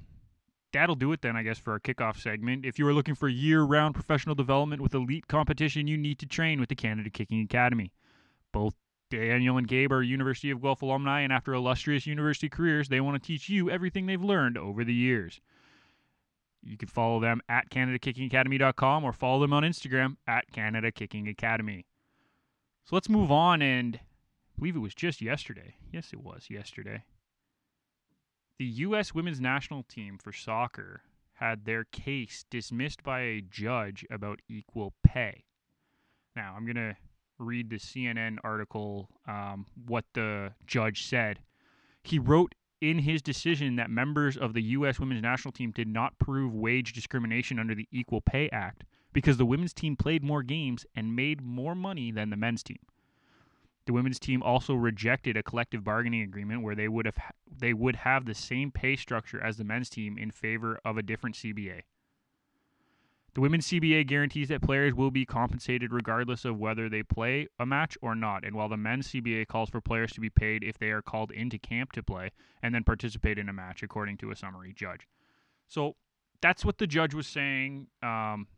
[0.73, 2.65] that'll do it then, I guess, for our kickoff segment.
[2.65, 6.27] If you are looking for year round professional development with elite competition, you need to
[6.27, 7.93] train with the Canada Kicking Academy.
[8.53, 8.75] Both
[9.11, 13.21] Daniel and Gabe are University of Guelph alumni, and after illustrious university careers, they want
[13.21, 15.41] to teach you everything they've learned over the years.
[16.63, 21.87] You can follow them at CanadaKickingAcademy.com or follow them on Instagram at Canada Kicking Academy.
[22.85, 25.77] So let's move on, and I believe it was just yesterday.
[25.93, 27.05] Yes, it was yesterday.
[28.59, 29.15] The U.S.
[29.15, 31.03] women's national team for soccer
[31.35, 35.45] had their case dismissed by a judge about equal pay.
[36.35, 36.97] Now, I'm going to
[37.39, 41.39] read the CNN article, um, what the judge said.
[42.03, 44.99] He wrote in his decision that members of the U.S.
[44.99, 49.47] women's national team did not prove wage discrimination under the Equal Pay Act because the
[49.47, 52.79] women's team played more games and made more money than the men's team.
[53.89, 57.17] The women's team also rejected a collective bargaining agreement where they would have
[57.51, 61.03] they would have the same pay structure as the men's team in favor of a
[61.03, 61.85] different CBA.
[63.33, 67.65] The women's CBA guarantees that players will be compensated regardless of whether they play a
[67.65, 70.77] match or not, and while the men's CBA calls for players to be paid if
[70.77, 72.31] they are called into camp to play
[72.63, 75.09] and then participate in a match, according to a summary judge.
[75.67, 75.97] So
[76.43, 78.49] that's what the judge was saying um,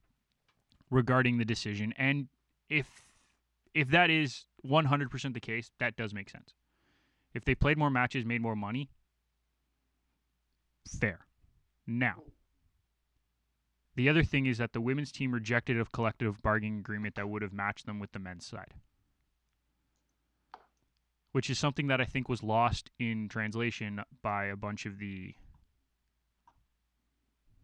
[0.91, 2.27] regarding the decision, and
[2.69, 3.05] if
[3.73, 6.55] if that is 100% the case, that does make sense.
[7.35, 8.91] If they played more matches, made more money,
[10.87, 11.27] fair.
[11.87, 12.23] Now,
[13.95, 17.43] the other thing is that the women's team rejected a collective bargaining agreement that would
[17.43, 18.75] have matched them with the men's side.
[21.33, 25.35] Which is something that I think was lost in translation by a bunch of the,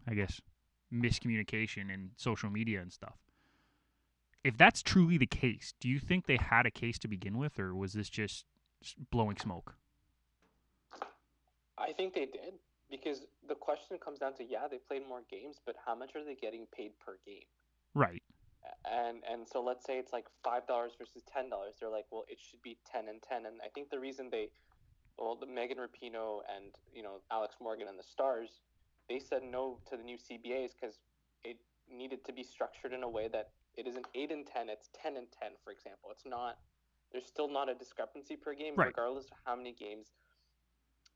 [0.07, 0.41] I guess,
[0.93, 3.17] miscommunication in social media and stuff
[4.47, 7.59] if that's truly the case, do you think they had a case to begin with,
[7.59, 8.45] or was this just
[9.11, 9.75] blowing smoke?
[11.77, 12.55] I think they did
[12.89, 16.25] because the question comes down to yeah, they played more games, but how much are
[16.25, 17.51] they getting paid per game?
[17.93, 18.23] Right.
[18.89, 21.75] And and so let's say it's like five dollars versus ten dollars.
[21.81, 23.47] They're like, well, it should be ten and ten.
[23.47, 24.51] And I think the reason they,
[25.19, 28.61] well, the Megan Rapinoe and you know Alex Morgan and the Stars,
[29.09, 30.99] they said no to the new CBA is because
[31.43, 31.57] it
[31.91, 35.17] needed to be structured in a way that it isn't eight and ten, it's ten
[35.17, 36.11] and ten, for example.
[36.11, 36.59] It's not
[37.12, 38.89] there's still not a discrepancy per game, right.
[38.89, 40.12] regardless of how many games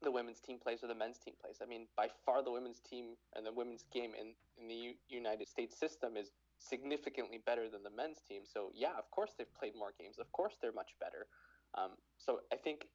[0.03, 1.57] the women's team plays or the men's team plays.
[1.63, 4.95] I mean, by far the women's team and the women's game in, in the U-
[5.09, 8.43] United States system is significantly better than the men's team.
[8.45, 10.19] So yeah, of course they've played more games.
[10.19, 11.27] Of course they're much better.
[11.75, 12.87] Um, so I think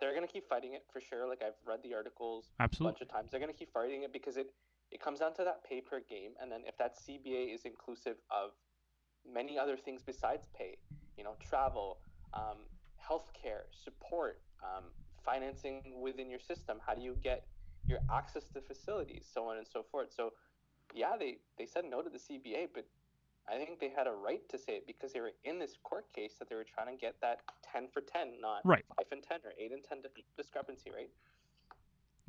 [0.00, 1.26] they're gonna keep fighting it for sure.
[1.26, 2.90] Like I've read the articles Absolutely.
[2.90, 3.30] a bunch of times.
[3.30, 4.52] They're gonna keep fighting it because it
[4.92, 8.16] it comes down to that pay per game, and then if that CBA is inclusive
[8.30, 8.50] of
[9.26, 10.76] many other things besides pay,
[11.16, 11.98] you know, travel,
[12.34, 12.68] um,
[13.00, 14.84] healthcare, support, um,
[15.24, 16.78] financing within your system.
[16.84, 17.46] How do you get
[17.86, 20.12] your access to facilities, so on and so forth.
[20.14, 20.32] So,
[20.94, 22.86] yeah, they they said no to the CBA, but
[23.48, 26.06] I think they had a right to say it because they were in this court
[26.14, 28.84] case that they were trying to get that ten for ten, not right.
[28.96, 29.98] five and ten or eight and ten
[30.36, 31.10] discrepancy, right?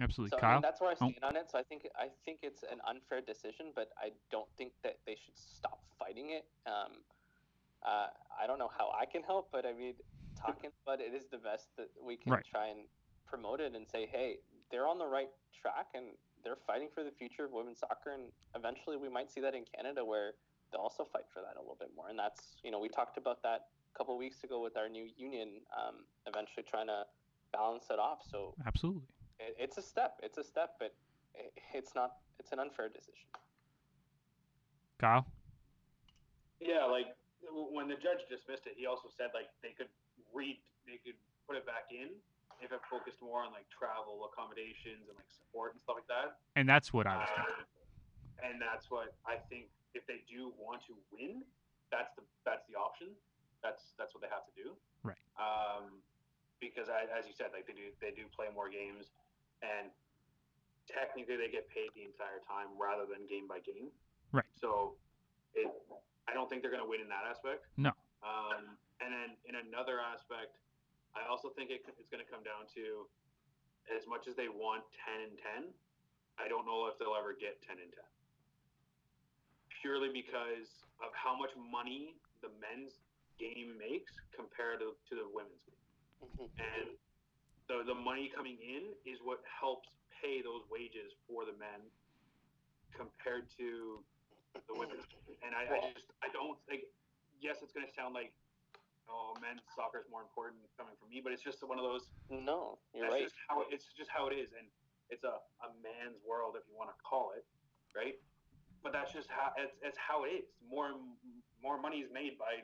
[0.01, 0.61] Absolutely, so, Kyle.
[0.61, 1.27] That's where I stand oh.
[1.27, 1.49] on it.
[1.51, 5.13] So I think I think it's an unfair decision, but I don't think that they
[5.13, 6.45] should stop fighting it.
[6.65, 7.03] Um,
[7.85, 8.07] uh,
[8.41, 9.93] I don't know how I can help, but I mean,
[10.39, 12.45] talking about it is the best that we can right.
[12.49, 12.81] try and
[13.27, 14.37] promote it and say, hey,
[14.71, 18.33] they're on the right track and they're fighting for the future of women's soccer, and
[18.55, 20.33] eventually we might see that in Canada where
[20.71, 22.09] they'll also fight for that a little bit more.
[22.09, 25.07] And that's you know we talked about that a couple weeks ago with our new
[25.15, 27.03] union, um, eventually trying to
[27.53, 28.19] balance it off.
[28.29, 29.03] So absolutely
[29.39, 30.19] it, it's a step.
[30.21, 30.93] It's a step, but
[31.35, 32.17] it, it's not.
[32.39, 33.29] It's an unfair decision.
[34.99, 35.25] Kyle.
[36.59, 37.15] Yeah, like
[37.51, 39.91] when the judge dismissed it, he also said like they could
[40.33, 42.07] read, they could put it back in
[42.63, 46.39] if it focused more on like travel accommodations and like support and stuff like that.
[46.55, 47.31] And that's what I was.
[47.35, 49.67] Uh, and that's what I think.
[49.93, 51.45] If they do want to win,
[51.93, 53.13] that's the that's the option.
[53.61, 54.73] That's that's what they have to do.
[55.05, 55.19] Right.
[55.37, 56.01] Um,
[56.57, 59.13] because I, as you said, like they do they do play more games
[59.63, 59.89] and
[60.85, 63.89] technically they get paid the entire time rather than game by game.
[64.35, 64.47] Right.
[64.59, 64.99] So
[65.55, 65.71] it,
[66.27, 67.71] I don't think they're going to win in that aspect.
[67.79, 67.95] No.
[68.21, 70.59] Um, and then in another aspect,
[71.15, 73.07] I also think it, it's going to come down to
[73.91, 75.35] as much as they want 10 and
[75.67, 75.75] 10,
[76.39, 77.99] I don't know if they'll ever get 10 and 10.
[79.83, 83.03] Purely because of how much money the men's
[83.35, 85.83] game makes compared to, to the women's game.
[86.23, 86.47] Mm-hmm.
[86.55, 86.95] And
[87.67, 91.83] the the money coming in is what helps pay those wages for the men
[92.95, 93.99] compared to
[94.53, 94.99] the women.
[95.41, 96.87] And I, I just I don't like.
[97.41, 98.31] Yes, it's going to sound like
[99.09, 102.07] oh, men's soccer is more important coming from me, but it's just one of those.
[102.29, 103.27] No, you're right.
[103.27, 104.67] just how it's just how it is, and
[105.09, 107.43] it's a, a man's world if you want to call it,
[107.95, 108.15] right?
[108.83, 110.45] But that's just how it's, it's how it is.
[110.63, 110.95] More
[111.61, 112.63] more money is made by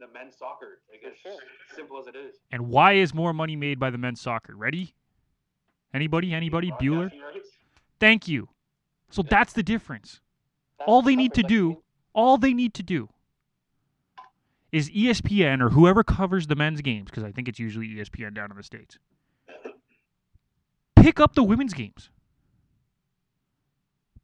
[0.00, 0.80] the men's soccer.
[0.90, 1.32] Like For it's sure.
[1.76, 2.36] simple as it is.
[2.50, 4.56] And why is more money made by the men's soccer?
[4.56, 4.94] Ready?
[5.94, 6.32] Anybody?
[6.34, 6.70] Anybody?
[6.72, 7.10] Bueller?
[7.98, 8.48] Thank you.
[9.10, 9.28] So Yeah.
[9.30, 10.20] that's the difference.
[10.78, 11.82] That's all they need to do-
[12.12, 13.08] All they need to do
[14.72, 18.50] is ESPN or whoever covers the men's games, because I think it's usually ESPN down
[18.50, 18.98] in the States,
[20.96, 22.10] pick up the women's games.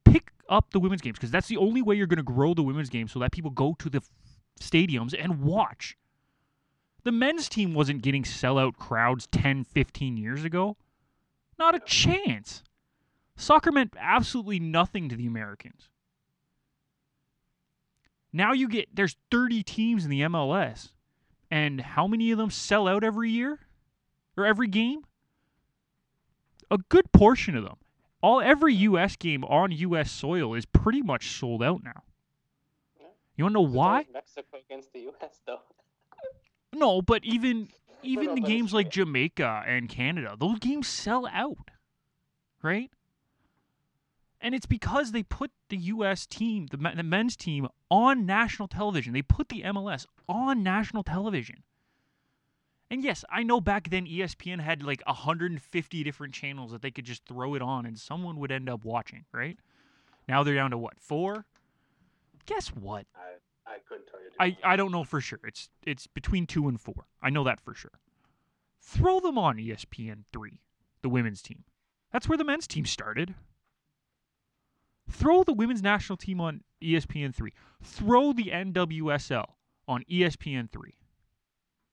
[0.05, 2.63] Pick up the women's games, because that's the only way you're going to grow the
[2.63, 4.09] women's games so that people go to the f-
[4.59, 5.97] stadiums and watch.
[7.03, 10.75] The men's team wasn't getting sellout crowds 10, 15 years ago.
[11.57, 12.63] Not a chance.
[13.35, 15.89] Soccer meant absolutely nothing to the Americans.
[18.33, 20.91] Now you get there's 30 teams in the MLS,
[21.49, 23.59] and how many of them sell out every year
[24.35, 25.05] or every game?
[26.69, 27.77] A good portion of them.
[28.21, 32.03] All every US game on US soil is pretty much sold out now.
[33.37, 34.05] You want to know why?
[34.11, 35.41] Mexico against the U.S.
[35.45, 35.59] though.
[36.73, 37.69] No, but even
[38.03, 38.89] even the games like.
[38.89, 41.71] Jamaica and Canada, those games sell out,
[42.61, 42.91] right?
[44.41, 46.25] And it's because they put the U.S.
[46.25, 49.13] team, the, the men's team, on national television.
[49.13, 51.63] They put the MLS on national television.
[52.89, 57.05] And yes, I know back then ESPN had like 150 different channels that they could
[57.05, 59.57] just throw it on and someone would end up watching, right?
[60.27, 61.45] Now they're down to what, four?
[62.47, 63.05] Guess what?
[63.15, 64.29] I, I couldn't tell you.
[64.39, 65.39] I, I don't know for sure.
[65.43, 67.05] It's it's between two and four.
[67.21, 67.99] I know that for sure.
[68.81, 70.61] Throw them on ESPN three,
[71.01, 71.65] the women's team.
[72.11, 73.35] That's where the men's team started.
[75.09, 77.53] Throw the women's national team on ESPN three.
[77.83, 79.45] Throw the NWSL
[79.87, 80.95] on ESPN three.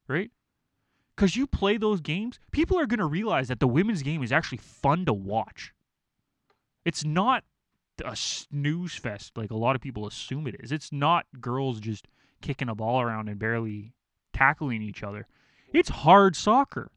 [0.06, 0.30] Right?
[1.16, 4.58] Because you play those games, people are gonna realize that the women's game is actually
[4.58, 5.72] fun to watch.
[6.84, 7.44] It's not
[8.04, 10.72] a snooze fest like a lot of people assume it is.
[10.72, 12.08] It's not girls just
[12.40, 13.92] kicking a ball around and barely
[14.32, 15.26] tackling each other.
[15.72, 16.90] It's hard soccer.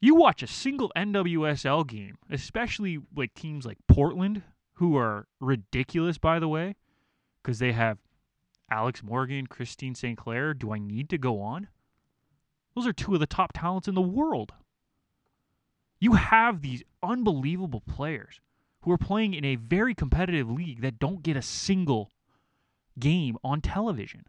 [0.00, 4.42] You watch a single NWSL game, especially like teams like Portland,
[4.74, 6.76] who are ridiculous by the way,
[7.42, 7.98] because they have
[8.70, 10.54] Alex Morgan, Christine Sinclair.
[10.54, 11.68] Do I need to go on?
[12.74, 14.52] Those are two of the top talents in the world.
[15.98, 18.40] You have these unbelievable players
[18.82, 22.10] who are playing in a very competitive league that don't get a single
[22.98, 24.24] game on television.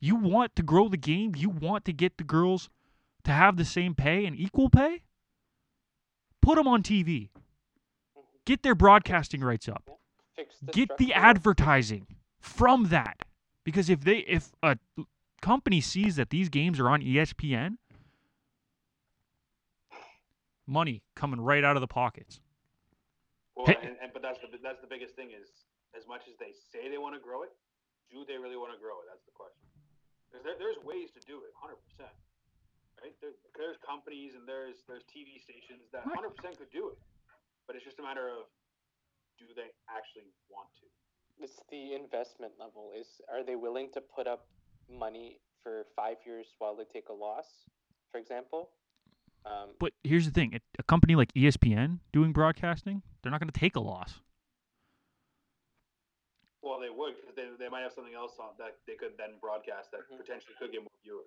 [0.00, 2.68] You want to grow the game, you want to get the girls
[3.24, 5.02] to have the same pay and equal pay?
[6.40, 7.28] Put them on TV.
[8.44, 9.88] Get their broadcasting rights up.
[10.60, 12.06] The Get the advertising
[12.40, 13.18] from that.
[13.64, 14.76] Because if they if a
[15.40, 17.76] company sees that these games are on ESPN,
[20.66, 22.40] money coming right out of the pockets.
[23.62, 25.46] Well, and, and but that's the that's the biggest thing is
[25.94, 27.54] as much as they say they want to grow it,
[28.10, 29.06] do they really want to grow it?
[29.06, 29.70] That's the question.
[30.26, 32.10] Because there, there's ways to do it, hundred percent.
[32.98, 33.14] Right?
[33.22, 36.98] There, there's companies and there's there's TV stations that hundred percent could do it,
[37.70, 38.50] but it's just a matter of
[39.38, 40.86] do they actually want to?
[41.38, 42.90] It's the investment level.
[42.98, 44.50] Is are they willing to put up
[44.90, 47.66] money for five years while they take a loss,
[48.10, 48.70] for example?
[49.44, 53.50] Um, But here's the thing: a- a company like ESPN doing broadcasting, they're not going
[53.50, 54.20] to take a loss.
[56.62, 59.30] Well, they would because they, they might have something else on that they could then
[59.40, 60.18] broadcast that Mhm.
[60.18, 61.26] potentially could get more viewers.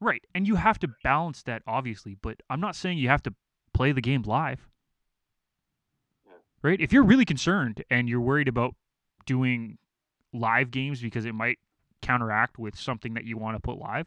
[0.00, 2.14] Right, and you have to balance that, obviously.
[2.14, 3.34] But I'm not saying you have to
[3.72, 4.68] play the game live.
[6.26, 6.32] Yeah.
[6.62, 6.80] Right?
[6.80, 8.74] If you're really concerned and you're worried about
[9.26, 9.78] doing
[10.32, 11.58] live games because it might
[12.02, 14.06] counteract with something that you want to put live,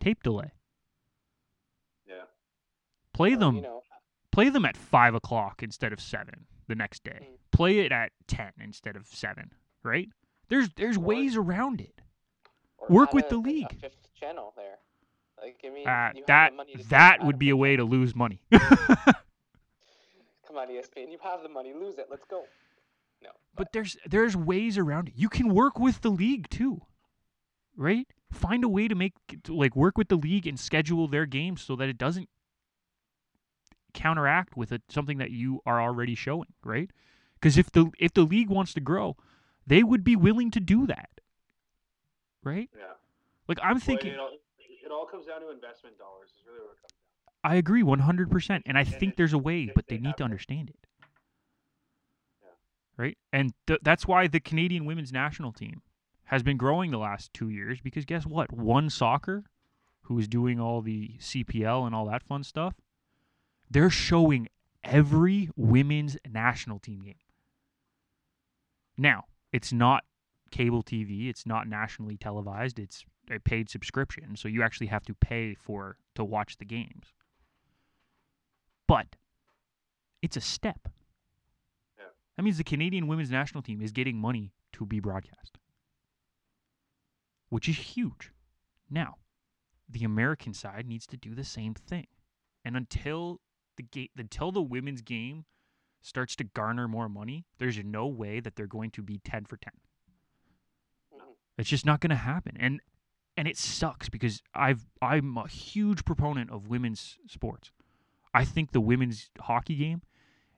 [0.00, 0.52] tape delay.
[3.16, 3.56] Play or, them.
[3.56, 3.82] You know,
[4.30, 7.20] play them at five o'clock instead of seven the next day.
[7.22, 7.38] Mm.
[7.50, 9.52] Play it at ten instead of seven.
[9.82, 10.08] Right?
[10.48, 12.02] There's there's ways around it.
[12.78, 13.80] or Work with a- the league.
[13.80, 14.76] Fifth channel there.
[15.42, 17.56] Like I mean, Uh, you have that the money to do that would be a
[17.56, 18.42] way to lose money.
[18.52, 18.62] Come
[20.56, 21.10] on, ESPN.
[21.10, 21.72] You have the money.
[21.72, 22.06] Lose it.
[22.10, 22.44] Let's go.
[23.22, 23.30] No.
[23.54, 25.14] but there's there's ways around it.
[25.16, 26.82] You can work with the league too,
[27.76, 28.06] right?
[28.30, 29.14] Find a way to make
[29.44, 32.28] to, like work with the league and schedule their games so that it doesn't
[33.96, 36.90] counteract with it, something that you are already showing, right?
[37.34, 39.16] Because if the if the league wants to grow,
[39.66, 41.10] they would be willing to do that,
[42.44, 42.70] right?
[42.76, 42.84] Yeah.
[43.48, 44.30] Like I'm Well, thinking, you know,
[44.84, 46.30] it all comes down to investment dollars.
[46.38, 47.52] Is really what it comes down.
[47.52, 48.62] I agree 100%.
[48.66, 50.86] And I And think if- there's a way, but they they need to understand it.
[52.42, 52.48] Yeah.
[52.96, 53.18] Right?
[53.32, 55.82] And th- that's why the Canadian women's national team
[56.24, 58.52] has been growing the last two years because guess what?
[58.52, 59.44] One Soccer,
[60.02, 62.74] who is doing all the CPL and all that fun stuff,
[63.70, 64.48] they're showing
[64.84, 67.14] every women's national team game.
[68.96, 70.04] Now, it's not
[70.50, 75.14] cable TV, it's not nationally televised, it's a paid subscription, so you actually have to
[75.14, 77.12] pay for to watch the games.
[78.86, 79.16] But
[80.22, 80.88] it's a step.
[81.98, 82.04] Yeah.
[82.36, 85.58] That means the Canadian women's national team is getting money to be broadcast,
[87.48, 88.32] which is huge.
[88.88, 89.16] Now,
[89.88, 92.06] the American side needs to do the same thing.
[92.64, 93.40] And until
[93.76, 95.44] the ga- until the women's game
[96.00, 99.56] starts to garner more money, there's no way that they're going to be 10 for
[99.56, 99.72] 10.
[101.14, 101.34] Mhm.
[101.58, 102.56] It's just not going to happen.
[102.58, 102.80] And
[103.38, 107.70] and it sucks because I've I'm a huge proponent of women's sports.
[108.32, 110.02] I think the women's hockey game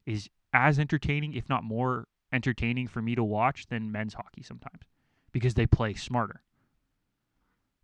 [0.06, 4.82] is as entertaining, if not more entertaining for me to watch than men's hockey sometimes
[5.32, 6.42] because they play smarter.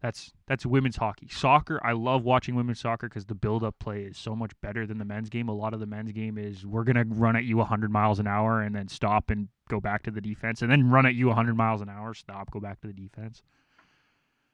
[0.04, 1.28] That's that's women's hockey.
[1.30, 4.98] Soccer, I love watching women's soccer because the build-up play is so much better than
[4.98, 5.48] the men's game.
[5.48, 8.26] A lot of the men's game is we're gonna run at you 100 miles an
[8.26, 11.28] hour and then stop and go back to the defense, and then run at you
[11.28, 13.42] 100 miles an hour, stop, go back to the defense.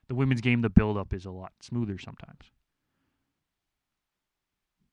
[0.07, 2.53] The women's game, the build-up is a lot smoother sometimes.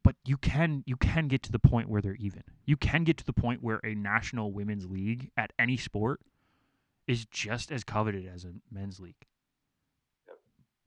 [0.04, 2.42] But you can you can get to the point where they're even.
[2.66, 6.20] You can get to the point where a national women's league at any sport
[7.06, 9.28] is just as coveted as a men's league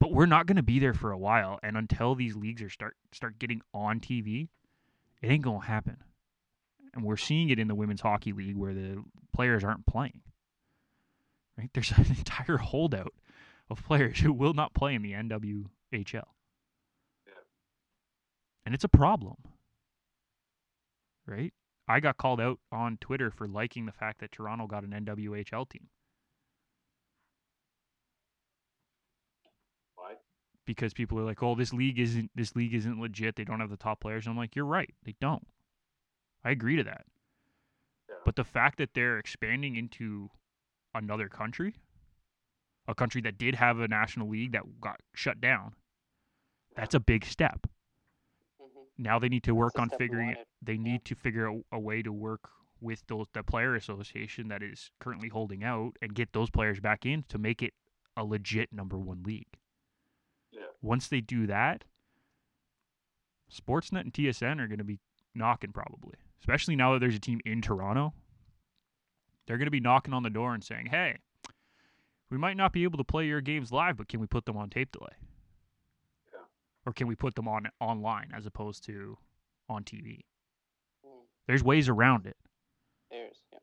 [0.01, 2.69] but we're not going to be there for a while and until these leagues are
[2.69, 4.49] start start getting on TV
[5.21, 5.97] it ain't going to happen.
[6.95, 10.21] And we're seeing it in the women's hockey league where the players aren't playing
[11.55, 11.69] right?
[11.73, 13.13] There's an entire holdout
[13.69, 17.43] of players who will not play in the NWHL Yeah.
[18.65, 19.35] and it's a problem
[21.27, 21.53] right?
[21.87, 25.69] I got called out on Twitter for liking the fact that Toronto got an NWHL
[25.69, 25.89] team
[30.65, 33.35] because people are like, "Oh, this league isn't this league isn't legit.
[33.35, 34.93] They don't have the top players." And I'm like, "You're right.
[35.03, 35.47] They don't."
[36.43, 37.05] I agree to that.
[38.09, 38.15] Yeah.
[38.25, 40.29] But the fact that they're expanding into
[40.93, 41.75] another country,
[42.87, 45.75] a country that did have a national league that got shut down,
[46.75, 47.67] that's a big step.
[48.59, 48.87] Mhm.
[48.97, 50.47] Now they need to work on figuring wanted.
[50.61, 50.81] They Yeah.
[50.83, 52.49] need to figure out a way to work
[52.79, 57.05] with those the player association that is currently holding out and get those players back
[57.05, 57.75] in to make it
[58.17, 59.59] a legit number one league.
[60.81, 61.83] Once they do that,
[63.51, 64.99] Sportsnet and TSN are going to be
[65.35, 68.13] knocking probably, especially now that there's a team in Toronto.
[69.45, 71.17] They're going to be knocking on the door and saying, "Hey,
[72.29, 74.55] we might not be able to play your games live, but can we put them
[74.57, 75.15] on tape delay?
[76.31, 76.39] Yeah.
[76.85, 79.17] Or can we put them on online as opposed to
[79.67, 80.21] on TV?"
[81.05, 81.25] Mm.
[81.47, 82.37] There's ways around it,
[83.09, 83.59] There's yeah.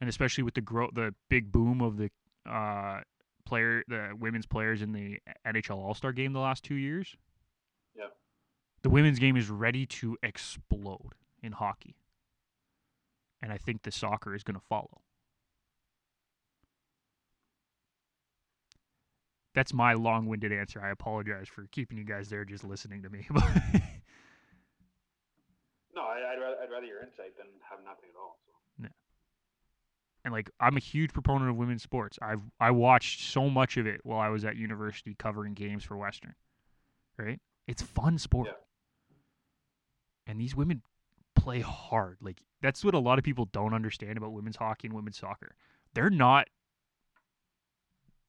[0.00, 2.10] and especially with the grow the big boom of the
[2.44, 3.02] uh,
[3.48, 7.16] player the women's players in the NHL All Star game the last two years.
[7.96, 8.14] Yep.
[8.82, 11.96] the women's game is ready to explode in hockey.
[13.42, 15.00] And I think the soccer is going to follow.
[19.54, 20.80] That's my long-winded answer.
[20.80, 23.26] I apologize for keeping you guys there just listening to me.
[25.94, 28.38] No, I, I'd rather I'd rather your insight than have nothing at all.
[30.28, 32.18] And like I'm a huge proponent of women's sports.
[32.20, 35.96] I've I watched so much of it while I was at university covering games for
[35.96, 36.34] Western.
[37.16, 37.40] Right?
[37.66, 38.48] It's fun sport.
[38.48, 38.52] Yeah.
[40.26, 40.82] And these women
[41.34, 42.18] play hard.
[42.20, 45.54] Like that's what a lot of people don't understand about women's hockey and women's soccer.
[45.94, 46.48] They're not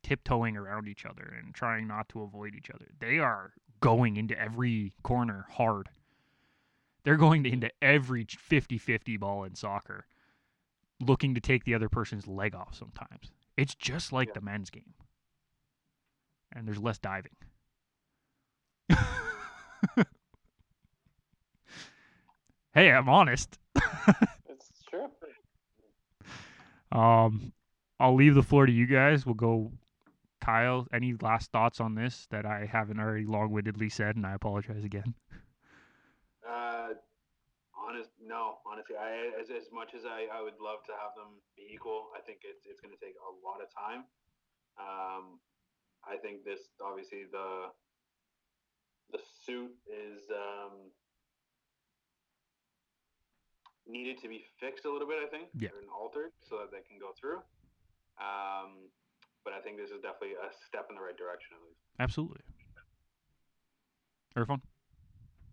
[0.01, 2.85] tiptoeing around each other and trying not to avoid each other.
[2.99, 5.89] They are going into every corner hard.
[7.03, 10.05] They're going into every 50-50 ball in soccer
[10.99, 13.31] looking to take the other person's leg off sometimes.
[13.57, 14.33] It's just like Yeah.
[14.35, 14.93] the men's game.
[16.51, 17.35] And there's less diving.
[22.73, 23.57] hey, I'm honest.
[24.49, 25.07] It's true.
[26.91, 27.53] Um,
[27.99, 29.25] I'll leave the floor to you guys.
[29.25, 29.71] We'll go.
[30.41, 34.85] Kyle, any last thoughts on this that I haven't already long-windedly said, and I apologize
[34.85, 35.13] again.
[36.49, 36.89] Uh,
[38.29, 38.61] no.
[38.69, 42.13] Honestly, I as as much as I, I would love to have them be equal,
[42.13, 44.05] I think it's it's going to take a lot of time.
[44.77, 45.41] Um,
[46.05, 47.73] I think this obviously the
[49.11, 50.93] the suit is um,
[53.89, 55.17] needed to be fixed a little bit.
[55.17, 55.73] I think Yeah.
[55.73, 57.41] and altered so that they can go through.
[58.21, 58.93] Um,
[59.43, 61.81] but I think this is definitely a step in the right direction at least.
[61.97, 62.43] Absolutely.
[64.37, 64.61] Irfan?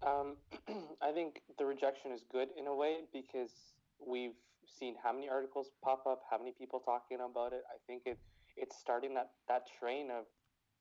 [0.06, 0.36] Um,
[1.02, 3.50] I think the rejection is good in a way because
[3.98, 7.62] we've seen how many articles pop up, how many people talking about it.
[7.68, 8.18] I think it
[8.56, 10.24] it's starting that that train of,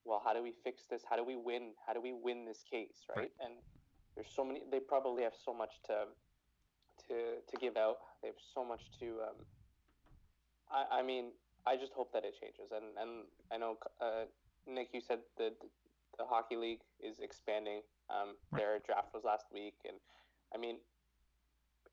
[0.05, 1.03] well, how do we fix this?
[1.09, 1.71] How do we win?
[1.85, 3.31] How do we win this case, right?
[3.43, 3.55] And
[4.15, 4.61] there's so many.
[4.71, 6.05] They probably have so much to
[7.07, 7.97] to to give out.
[8.21, 9.05] They have so much to.
[9.27, 9.37] Um,
[10.71, 11.31] I I mean,
[11.65, 12.71] I just hope that it changes.
[12.71, 14.25] And and I know uh,
[14.67, 15.51] Nick, you said the
[16.17, 17.81] the hockey league is expanding.
[18.09, 18.61] Um, Right.
[18.61, 19.97] Their draft was last week, and
[20.53, 20.77] I mean,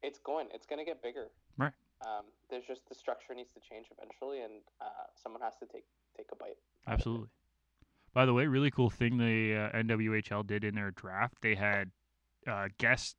[0.02, 0.48] it's going.
[0.52, 1.28] It's going to get bigger.
[1.56, 1.72] Right.
[2.04, 5.84] Um, there's just the structure needs to change eventually, and uh, someone has to take
[6.16, 6.58] take a bite.
[6.86, 7.28] Absolutely.
[8.12, 11.36] By the way, really cool thing the uh, NWHL did in their draft.
[11.40, 11.90] They had
[12.46, 13.16] uh, guest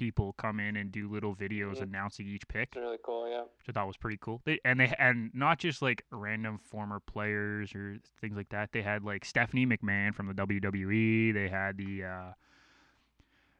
[0.00, 1.82] people come in and do little videos Mhm.
[1.82, 3.28] announcing each pick, It's really cool.
[3.28, 3.42] Yeah.
[3.42, 4.40] which I thought was pretty cool.
[4.46, 8.72] They and they and not just like random former players or things like that.
[8.72, 11.32] They had like Stephanie McMahon from the WWE.
[11.32, 12.32] They had the uh,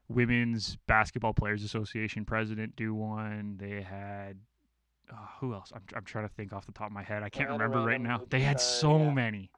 [0.09, 3.59] Women's Basketball Players Association president do one.
[3.59, 4.38] They had
[5.12, 5.72] uh, who else?
[5.74, 7.22] I'm I'm trying to think off the top of my head.
[7.22, 8.22] I can't remember right now.
[8.30, 9.12] They had so yeah.
[9.12, 9.51] many.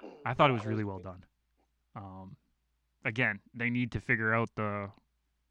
[0.24, 1.24] I thought it was really well done.
[1.96, 2.36] Um,
[3.04, 4.90] again, they need to figure out the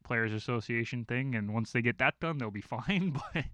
[0.02, 3.18] players association thing, and once they get that done, they'll be fine.
[3.34, 3.44] But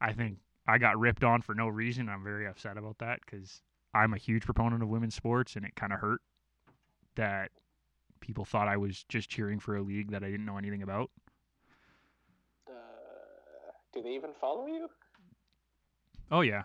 [0.00, 2.08] I think I got ripped on for no reason.
[2.08, 3.62] I'm very upset about that because
[3.94, 6.20] I'm a huge proponent of women's sports, and it kind of hurt
[7.16, 7.50] that
[8.20, 11.10] people thought I was just cheering for a league that I didn't know anything about.
[12.68, 12.72] Uh,
[13.92, 14.88] do they even follow you?
[16.30, 16.64] Oh yeah,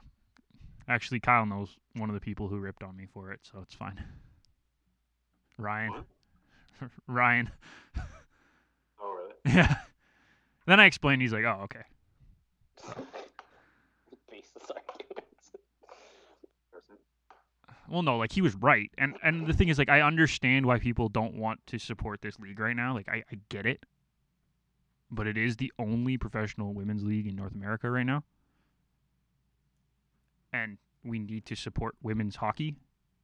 [0.90, 3.74] actually, Kyle knows one of the people who ripped on me for it, so it's
[3.74, 4.04] fine.
[5.58, 6.04] Ryan,
[7.08, 7.50] Ryan.
[9.54, 9.76] Yeah.
[10.66, 11.22] Then I explained.
[11.22, 11.84] He's like, "Oh, okay."
[14.32, 15.52] Baseless arguments.
[17.90, 20.80] Well, no, like he was right, and and the thing is, like, I understand why
[20.80, 22.94] people don't want to support this league right now.
[22.94, 23.86] Like, I I get it,
[25.12, 28.24] but it is the only professional women's league in North America right now,
[30.54, 32.76] and we need to support women's hockey,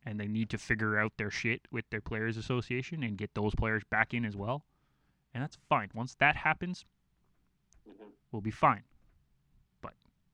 [0.05, 3.55] and they need to figure out their shit with their players association and get those
[3.55, 4.65] players back in as well,
[5.33, 5.89] and that's fine.
[5.93, 6.85] Once that happens,
[7.87, 8.11] Mhm.
[8.31, 8.83] we'll be fine.
[9.81, 9.93] But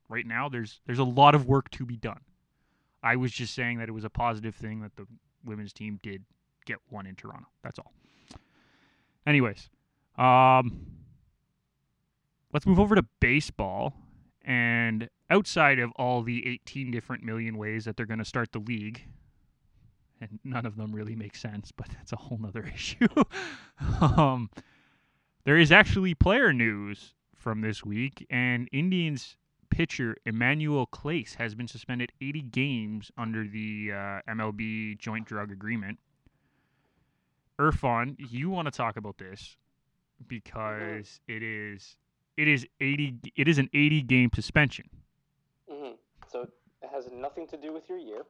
[0.09, 2.21] right now there's there's a lot of work to be done.
[3.03, 5.05] I was just saying that it was a positive thing that the
[5.43, 6.25] women's team did
[6.65, 7.47] get one in Toronto.
[7.61, 7.93] That's all.
[9.27, 9.69] Anyways,
[10.17, 10.85] um
[12.53, 13.93] let's move over to baseball
[14.43, 18.59] and outside of all the 18 different million ways that they're going to start the
[18.59, 19.01] league
[20.21, 23.07] and none of them really make sense, but that's a whole nother issue.
[24.01, 24.49] um,
[25.45, 29.37] there is actually player news from this week, and Indians
[29.69, 35.99] pitcher Emmanuel Clase has been suspended 80 games under the uh, MLB joint drug agreement.
[37.59, 39.57] Irfan, you want to talk about this
[40.27, 41.97] because it is
[42.37, 44.89] it is 80 it is an 80 game suspension.
[45.69, 45.91] hmm
[46.31, 46.41] So
[46.81, 48.23] it has nothing to do with your year.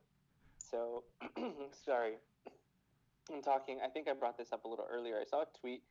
[0.58, 1.04] So,
[1.86, 2.14] sorry.
[3.34, 5.18] I'm talking, I think I brought this up a little earlier.
[5.20, 5.82] I saw a tweet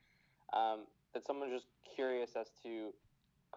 [0.53, 0.81] um,
[1.15, 2.93] that someone was just curious as to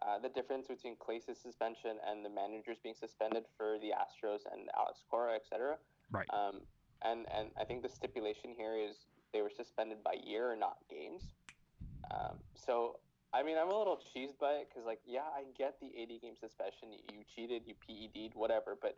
[0.01, 4.69] uh, the difference between Clase's suspension and the managers being suspended for the Astros and
[4.77, 5.77] Alex Cora, et cetera.
[6.11, 6.27] Right.
[6.31, 6.61] Um,
[7.03, 11.33] and, and I think the stipulation here is they were suspended by year, not games.
[12.11, 12.99] Um, so
[13.33, 16.19] I mean, I'm a little cheesed by it because, like, yeah, I get the 80
[16.19, 16.91] game suspension.
[16.91, 18.97] You, you cheated, you PED'd, whatever, but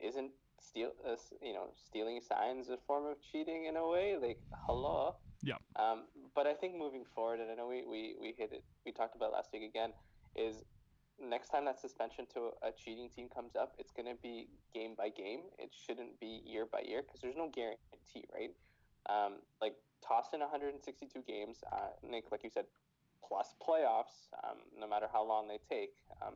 [0.00, 0.30] isn't
[0.60, 4.16] steal, uh, you know, stealing signs a form of cheating in a way?
[4.20, 5.16] Like, hello.
[5.42, 5.54] Yeah.
[5.76, 8.92] Um, but I think moving forward, and I know we, we, we hit it, we
[8.92, 9.92] talked about last week again,
[10.36, 10.64] is
[11.20, 14.94] next time that suspension to a cheating team comes up, it's going to be game
[14.96, 15.40] by game.
[15.58, 18.50] It shouldn't be year by year because there's no guarantee, right?
[19.08, 19.74] Um, like,
[20.06, 21.58] toss in 162 games.
[21.72, 22.66] Uh, Nick, like you said,
[23.26, 25.94] plus playoffs, um, no matter how long they take.
[26.22, 26.34] Um,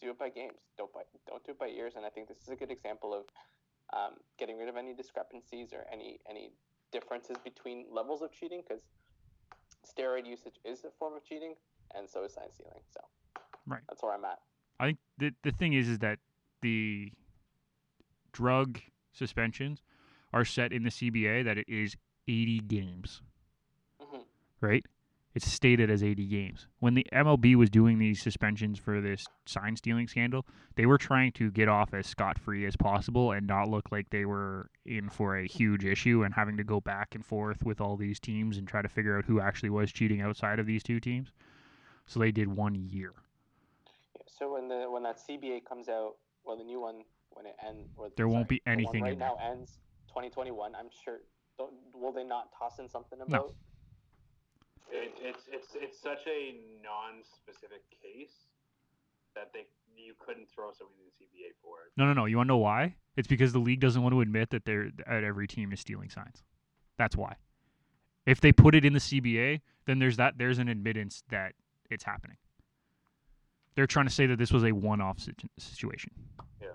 [0.00, 0.58] do it by games.
[0.76, 1.94] Don't by, don't do it by years.
[1.96, 3.24] And I think this is a good example of
[3.92, 6.50] um, getting rid of any discrepancies or any any
[6.94, 8.84] differences between levels of cheating because
[9.84, 11.54] steroid usage is a form of cheating,
[11.94, 12.80] and so is sign stealing.
[12.94, 13.00] So
[13.66, 13.82] Right.
[13.88, 14.38] that's where I'm at.
[14.80, 16.18] I think the the thing is is that
[16.62, 17.12] the
[18.32, 18.80] drug
[19.12, 19.82] suspensions
[20.32, 21.96] are set in the CBA that it is
[22.28, 23.22] 80 games,
[24.00, 24.22] hmm
[24.60, 24.84] right?
[25.34, 26.68] It's stated as 80 games.
[26.78, 31.32] When the MLB was doing these suspensions for this sign stealing scandal, they were trying
[31.32, 35.08] to get off as scot free as possible and not look like they were in
[35.08, 38.58] for a huge issue and having to go back and forth with all these teams
[38.58, 41.32] and try to figure out who actually was cheating outside of these two teams.
[42.06, 43.12] So they did one year.
[44.26, 46.14] So when the when that CBA comes out,
[46.44, 49.02] well, the new one when it ends, or There won't sorry, be the one anything
[49.02, 49.28] right in there.
[49.28, 49.78] now ends
[50.08, 50.74] 2021.
[50.76, 51.18] I'm sure
[51.58, 53.50] Don't, will they not toss in something about?
[53.50, 53.56] It,
[55.80, 58.46] it's such a non-specific case
[59.34, 59.66] that they
[59.96, 61.92] you couldn't throw something in the CBA for it.
[61.96, 62.24] No, no, no.
[62.26, 62.94] You want to know why?
[63.16, 66.10] It's because the league doesn't want to admit that they're at every team is stealing
[66.10, 66.42] signs.
[66.98, 67.36] That's why.
[68.26, 71.52] If they put it in the CBA, then there's that there's an admittance that
[71.90, 72.36] it's happening.
[73.76, 75.18] They're trying to say that this was a one-off
[75.58, 76.12] situation.
[76.60, 76.68] Yeah.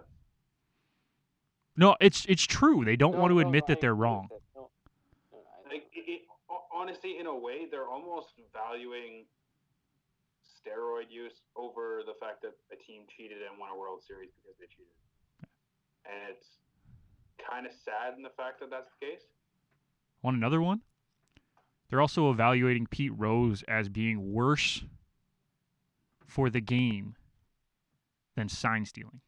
[1.78, 2.84] No, it's it's true.
[2.86, 4.28] They don't No, want to no, admit I that they're wrong.
[4.32, 4.42] it.
[4.56, 4.70] No,
[5.32, 9.26] no, I- Like it, it, ho- honestly, in a way, they're almost valuing
[10.48, 14.58] steroid use over the fact that a team cheated and won a World Series because
[14.60, 14.96] they cheated.
[16.06, 16.48] And it's
[17.50, 19.24] kind of sad in the fact that that's the case.
[20.22, 20.82] Want another one?
[21.90, 24.84] They're also evaluating Pete Rose as being worse
[26.28, 27.16] for the game
[28.36, 29.22] than sign stealing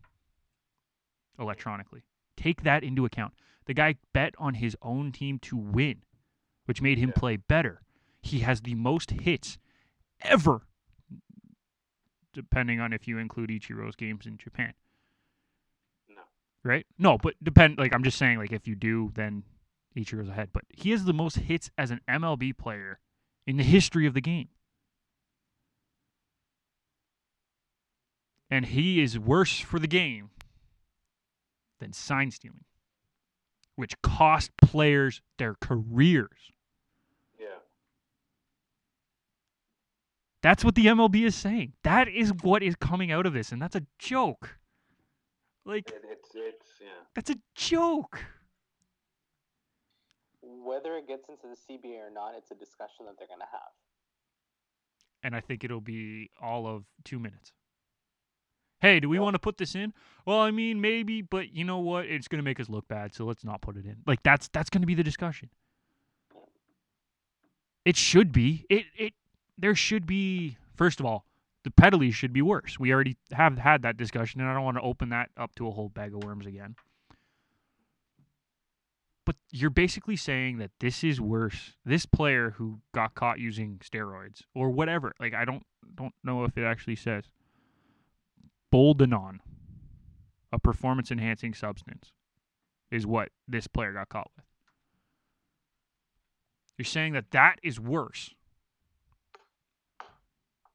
[1.40, 2.04] electronically.
[2.38, 3.34] Take that into account.
[3.66, 6.04] The guy bet on his own team to win,
[6.72, 7.20] which made him Yeah.
[7.20, 7.82] play better.
[8.22, 9.58] He has the most hits
[10.22, 10.66] ever,
[12.32, 14.74] depending on if you include Ichiro's games in Japan
[16.08, 16.22] No.
[16.64, 16.88] right?
[16.98, 17.78] No, but depend.
[17.78, 19.44] Like I'm just saying, like if you do, then
[19.98, 20.54] Ichiro's ahead.
[20.54, 23.02] But he has the most hits as an MLB player
[23.46, 24.48] in the history of the game,
[28.50, 30.30] and he is worse for the game
[31.82, 32.64] than sign stealing,
[33.76, 36.52] which cost players their careers.
[37.40, 37.58] Yeah.
[40.44, 41.74] That's what the MLB is saying.
[41.84, 44.58] That is what is coming out of this, and that's a joke.
[45.66, 46.88] Like It, it's it's yeah.
[47.16, 48.26] that's a joke.
[50.42, 53.46] Whether it gets into the CBA or not, it's a discussion that they're going to
[53.52, 53.72] have.
[55.24, 57.54] and I think it'll be all of two minutes.
[58.82, 59.22] Hey, do we Yeah.
[59.22, 59.94] want to put this in?
[60.26, 62.06] Well, I mean, maybe, but you know what?
[62.08, 63.98] It's going to make us look bad, so let's not put it in.
[64.08, 65.50] Like that's that's going to be the discussion.
[67.86, 68.66] It should be.
[68.70, 69.14] It it
[69.62, 70.58] there should be.
[70.76, 71.26] First of all,
[71.64, 72.80] the penalties should be worse.
[72.80, 75.68] We already have had that discussion, and I don't want to open that up to
[75.68, 76.76] a whole bag of worms again.
[79.26, 81.76] But you're basically saying that this is worse.
[81.86, 85.64] This player who got caught using steroids or whatever, like I don't
[85.96, 87.26] don't know if it actually says
[88.74, 89.40] Boldenone,
[90.52, 92.14] a performance enhancing substance,
[92.90, 94.46] is what this player got caught with.
[96.78, 98.32] You're saying that that is worse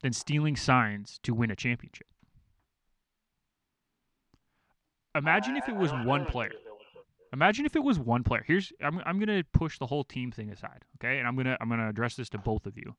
[0.03, 2.07] than stealing signs to win a championship.
[5.15, 6.49] Imagine if it was one player.
[6.49, 7.07] agree with that whatsoever.
[7.33, 8.45] Imagine if it was one player.
[8.47, 11.19] Here's I'm I'm gonna push the whole team thing aside, okay?
[11.19, 12.95] And I'm gonna I'm gonna address this to both of you.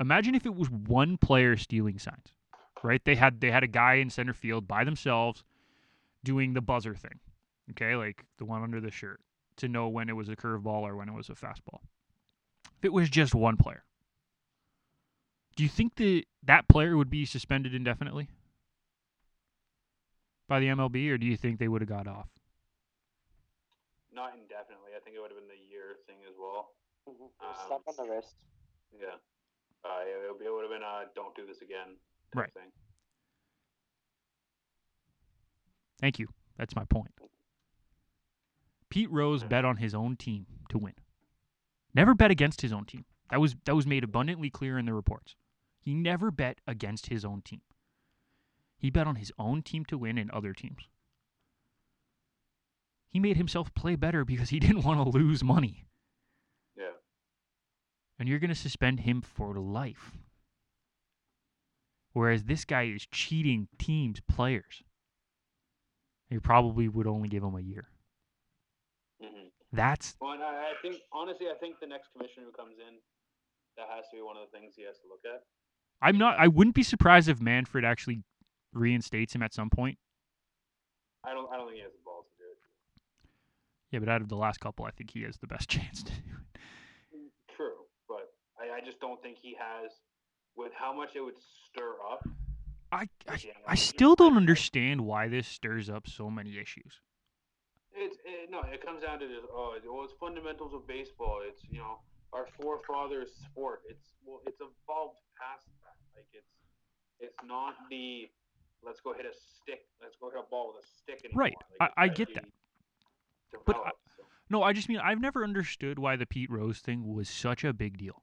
[0.00, 2.34] Imagine if it was one player stealing signs,
[2.82, 3.00] right?
[3.04, 5.44] They had they had a guy in center field by themselves
[6.24, 7.20] doing the buzzer thing,
[7.70, 9.20] okay, like the one under the shirt
[9.56, 11.80] to know when it was a curveball or when it was a fastball.
[12.78, 13.84] If it was just one player,
[15.56, 18.28] do you think that that player would be suspended indefinitely
[20.48, 22.28] by the MLB, or do you think they would have got off?
[24.12, 24.92] Not indefinitely.
[24.96, 26.70] I think it would have been the year thing as well.
[27.08, 27.46] Mm-hmm.
[27.46, 28.34] Um, Slap on the wrist.
[28.98, 29.16] Yeah.
[29.84, 31.96] Uh, it, would be- it would have been a don't do this again
[32.32, 32.52] type Right.
[32.54, 32.70] thing.
[36.00, 36.28] Thank you.
[36.58, 37.10] That's my point.
[38.90, 40.94] Pete Rose bet on his own team to win.
[41.94, 43.04] Never bet against his own team.
[43.30, 45.34] That was that was made abundantly clear in the reports.
[45.84, 47.60] He never bet against his own team.
[48.78, 50.88] He bet on his own team to win and other teams.
[53.10, 55.84] He made himself play better because he didn't want to lose money.
[56.74, 56.96] Yeah.
[58.18, 60.12] And you're going to suspend him for life.
[62.14, 64.82] Whereas this guy is cheating teams, players.
[66.30, 67.88] You probably would only give him a year.
[69.20, 72.76] hmm That's Well, and I, I think honestly, I think the next commissioner who comes
[72.78, 72.96] in,
[73.76, 75.42] that has to be one of the things he has to look at.
[76.04, 78.22] I'm not I wouldn't be surprised if Manfred actually
[78.74, 79.98] reinstates him at some point.
[81.24, 81.50] I don't.
[81.50, 82.58] I don't think he has the balls to do it.
[83.90, 86.12] Yeah, but out of the last couple, I think he has the best chance to
[86.12, 86.60] do it.
[87.56, 88.28] True, but
[88.60, 89.90] I, I just don't think he has.
[90.56, 91.34] With how much it would
[91.66, 92.28] stir up.
[92.92, 97.00] I I, I still don't understand why this stirs up so many issues.
[97.92, 98.60] It's it, no.
[98.70, 99.42] It comes down to this.
[99.50, 101.40] Oh, well, it's fundamentals of baseball.
[101.42, 101.98] It's you know
[102.32, 103.82] our forefathers' sport.
[103.88, 105.66] It's well, it's evolved past.
[106.16, 106.50] Like it's
[107.20, 108.28] it's not the
[108.84, 109.86] let's go hit a stick.
[110.02, 111.42] Let's go hit a ball with a stick anymore.
[111.44, 111.54] Right.
[111.80, 112.44] Like, I- I get that.
[113.64, 114.24] But I- so.
[114.50, 117.72] No, I just mean I've never understood why the Pete Rose thing was such a
[117.72, 118.22] big deal.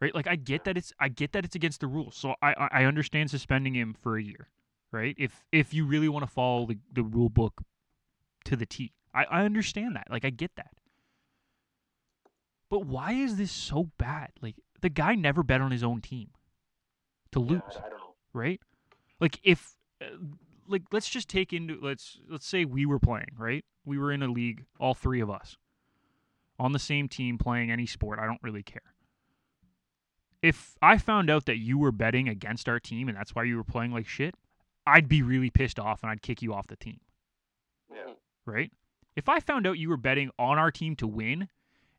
[0.00, 0.14] Right?
[0.14, 2.16] Like I get that it's I get that it's against the rules.
[2.16, 4.48] So I I I understand suspending him for a year.
[4.92, 5.14] Right?
[5.18, 7.62] If if you really want to follow the, the rule book
[8.44, 8.92] to the T.
[9.14, 10.08] I, I understand that.
[10.10, 10.72] Like I get that.
[12.68, 14.32] But why is this so bad?
[14.42, 16.30] Like the guy never bet on his own team
[17.34, 18.14] to lose, I, I don't know.
[18.32, 18.60] right?
[19.20, 20.06] Like if uh,
[20.66, 23.64] like let's just take into let's let's say we were playing, right?
[23.84, 25.56] We were in a league, all three of us.
[26.58, 28.94] On the same team playing any sport, I don't really care.
[30.40, 33.56] If I found out that you were betting against our team and that's why you
[33.56, 34.34] were playing like shit,
[34.86, 37.00] I'd be really pissed off and I'd kick you off the team.
[37.90, 38.12] Yeah.
[38.46, 38.70] Right?
[39.16, 41.48] If I found out you were betting on our team to win,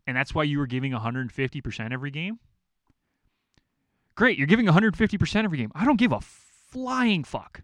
[0.08, 2.40] and that's why you were giving 150% every game,
[4.16, 5.72] great, you're giving 150% every game.
[5.76, 7.62] I don't give a flying fuck.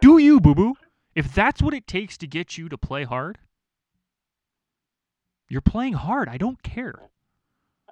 [0.00, 0.74] Do you, boo boo?
[1.14, 3.38] If that's what it takes to get you to play hard,
[5.48, 6.28] you're playing hard.
[6.28, 7.10] I don't care.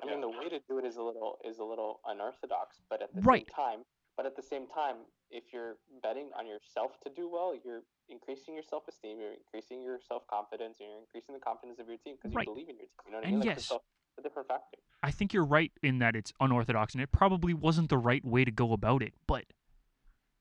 [0.03, 3.03] I mean, the way to do it is a little is a little unorthodox, but
[3.03, 3.47] at the Right.
[3.47, 3.85] same time,
[4.17, 4.97] but at the same time,
[5.31, 9.83] if you're betting on yourself to do well, you're increasing your self esteem, you're increasing
[9.83, 12.47] your self confidence, and you're increasing the confidence of your team because Right.
[12.47, 13.05] you believe in your team.
[13.07, 13.41] You know what I And mean?
[13.41, 13.73] Like, yes.
[14.21, 14.79] A different factor.
[15.03, 18.45] I think you're right in that it's unorthodox and it probably wasn't the right way
[18.45, 19.45] to go about it, but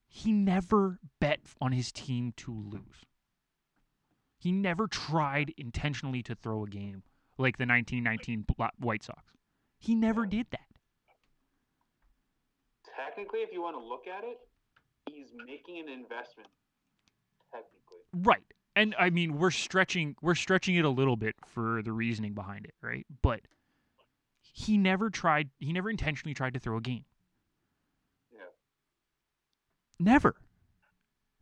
[0.07, 3.05] he never bet on his team to lose.
[4.37, 7.03] He never tried intentionally to throw a game
[7.37, 8.45] like the 1919
[8.79, 9.21] White Sox.
[9.77, 10.67] He never did that.
[12.95, 14.39] Technically, if you want to look at it,
[15.09, 16.49] he's making an investment.
[17.51, 17.99] Technically.
[18.13, 18.43] Right.
[18.75, 22.65] And I mean, we're stretching we're stretching it a little bit for the reasoning behind
[22.65, 23.05] it, right?
[23.21, 23.41] But
[24.53, 27.05] he never tried he never intentionally tried to throw a game.
[28.31, 28.39] Yeah.
[29.99, 30.35] Never.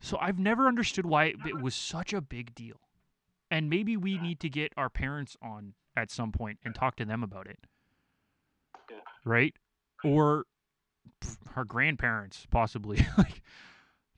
[0.00, 2.80] So I've never understood why it, it was such a big deal.
[3.50, 7.04] And maybe we need to get our parents on at some point and talk to
[7.04, 7.58] them about it.
[8.90, 8.98] Yeah.
[9.24, 9.54] Right?
[10.04, 10.44] Or
[11.56, 13.42] our grandparents possibly like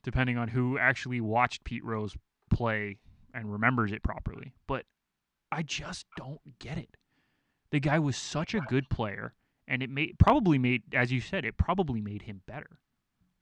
[0.03, 2.17] depending on who actually watched Pete Rose
[2.51, 2.99] play
[3.33, 4.53] and remembers it properly.
[4.67, 4.85] But
[5.53, 6.97] I just don't get it.
[7.71, 9.35] The guy was such a good player
[9.69, 12.79] and it made probably made as you said it probably made him better.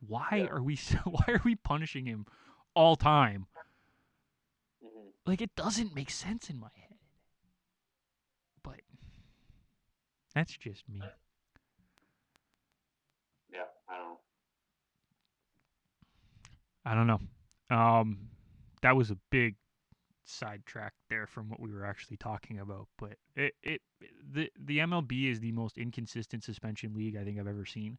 [0.06, 0.46] Why Yeah.
[0.52, 2.26] are we so, why are we punishing him
[2.74, 3.46] all time?
[4.82, 6.98] hmm Like it doesn't make sense in my head.
[8.62, 8.80] But
[10.34, 11.00] that's just me.
[13.52, 14.18] Yeah, I don't know.
[16.84, 17.76] I don't know.
[17.76, 18.28] Um,
[18.82, 19.56] that was a big
[20.28, 22.88] sidetrack there from what we were actually talking about.
[22.98, 23.82] But it, it
[24.32, 27.98] the the MLB is the most inconsistent suspension league I think I've ever seen.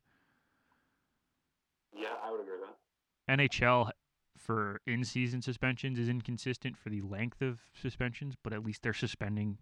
[1.95, 3.37] Yeah, I would agree with that.
[3.37, 3.91] NHL
[4.37, 8.93] for in season suspensions is inconsistent for the length of suspensions, but at least they're
[8.93, 9.57] suspending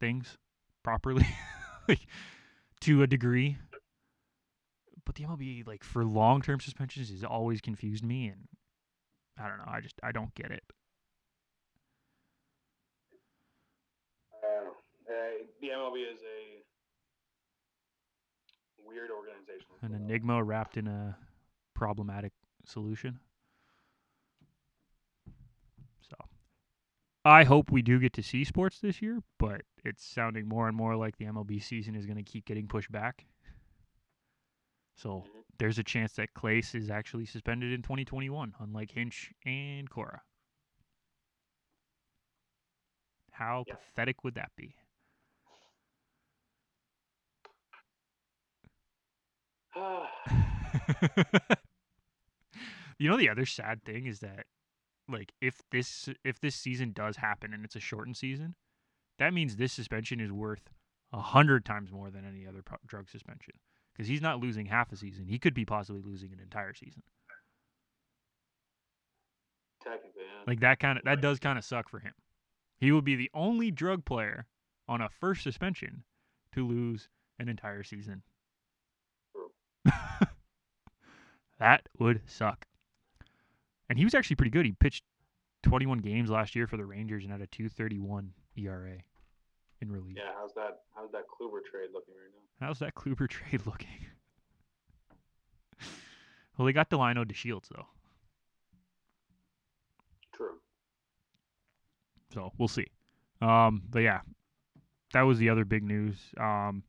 [0.00, 0.38] things
[0.82, 1.26] properly,
[1.88, 2.06] like
[2.80, 3.58] to a degree.
[5.04, 8.48] But the MLB, like for long term suspensions, has always confused me, and
[9.38, 9.64] I don't know.
[9.66, 10.62] I just I don't get it.
[14.42, 14.72] I don't know.
[15.08, 16.62] Uh, the MLB is a
[18.86, 19.66] weird organization.
[19.82, 21.16] An enigma wrapped in a
[21.74, 22.32] problematic
[22.64, 23.18] solution.
[26.02, 26.16] So
[27.24, 30.76] I hope we do get to see sports this year, but it's sounding more and
[30.76, 33.26] more like the MLB season is going to keep getting pushed back.
[34.94, 35.44] So Mhm.
[35.58, 40.22] there's a chance that Clase is actually suspended in 2021, unlike Hinch and Cora.
[43.32, 43.74] How Yeah.
[43.76, 44.76] pathetic would that be?
[52.98, 54.46] you know the other sad thing is that
[55.08, 58.54] like if this if this season does happen and it's a shortened season,
[59.18, 60.70] that means this suspension is worth
[61.12, 63.54] a hundred times more than any other pro- drug suspension
[63.92, 65.26] because he's not losing half a season.
[65.26, 67.02] He could be possibly losing an entire season.
[69.82, 70.42] Technically, yeah.
[70.46, 72.14] Like that kind of that does kind of suck for him.
[72.78, 74.46] He will be the only drug player
[74.88, 76.04] on a first suspension
[76.52, 77.08] to lose
[77.38, 78.22] an entire season.
[79.32, 79.92] True.
[81.62, 82.66] That would suck.
[83.88, 84.66] And he was actually pretty good.
[84.66, 85.04] He pitched
[85.62, 88.94] 21 games last year for the Rangers and had a 2.31 ERA
[89.80, 90.16] in relief.
[90.16, 90.80] Yeah, how's that?
[90.96, 92.66] How's that Kluber trade looking right now?
[92.66, 93.88] How's that Kluber trade looking?
[96.58, 97.86] well, they got Delino DeShields though,
[100.34, 100.58] True.
[102.34, 102.86] so we'll see.
[103.40, 104.20] Um, but yeah,
[105.12, 106.16] that was the other big news.
[106.38, 106.82] Um,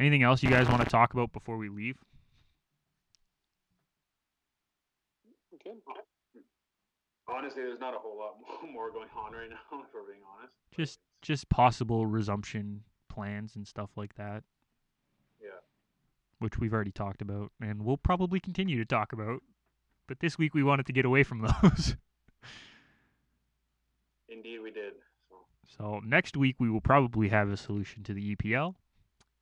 [0.00, 1.96] anything else you guys want to talk about before we leave?
[5.64, 5.72] Good.
[7.30, 8.34] Honestly, there's not a whole lot
[8.72, 10.52] more going on right now, if we're being honest.
[10.74, 14.42] Just just possible resumption plans and stuff like that,
[15.42, 15.48] yeah.
[16.38, 19.42] which we've already talked about, and we'll probably continue to talk about.
[20.06, 21.96] But this week we wanted to get away from those.
[24.28, 24.94] Indeed, we did.
[25.28, 25.36] So
[25.78, 28.74] So next week we will probably have a solution to the EPL.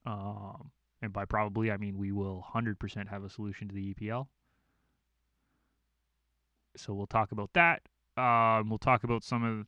[0.04, 0.70] Um,
[1.02, 4.26] and by probably I mean we will 100% have a solution to the EPL.
[6.78, 7.82] So we'll talk about that.
[8.16, 9.66] Um, we'll talk about some of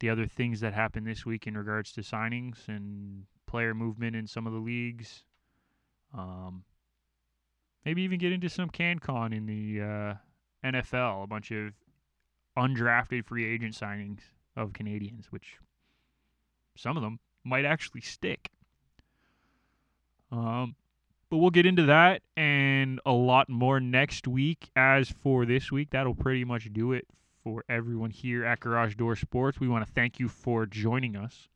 [0.00, 4.26] the other things that happened this week in regards to signings and player movement in
[4.26, 5.24] some of the leagues.
[6.16, 6.64] Um,
[7.84, 10.14] maybe even get into some CanCon in the uh,
[10.64, 11.72] NFL, a bunch of
[12.56, 14.20] undrafted free agent signings
[14.56, 15.58] of Canadians, which
[16.76, 18.50] some of them might actually stick.
[20.32, 20.74] Um,
[21.30, 24.68] but we'll get into that and a lot more next week.
[24.76, 27.06] As for this week, that'll pretty much do it
[27.42, 29.60] for everyone here at Garage Door Sports.
[29.60, 31.48] We want to thank you for joining us.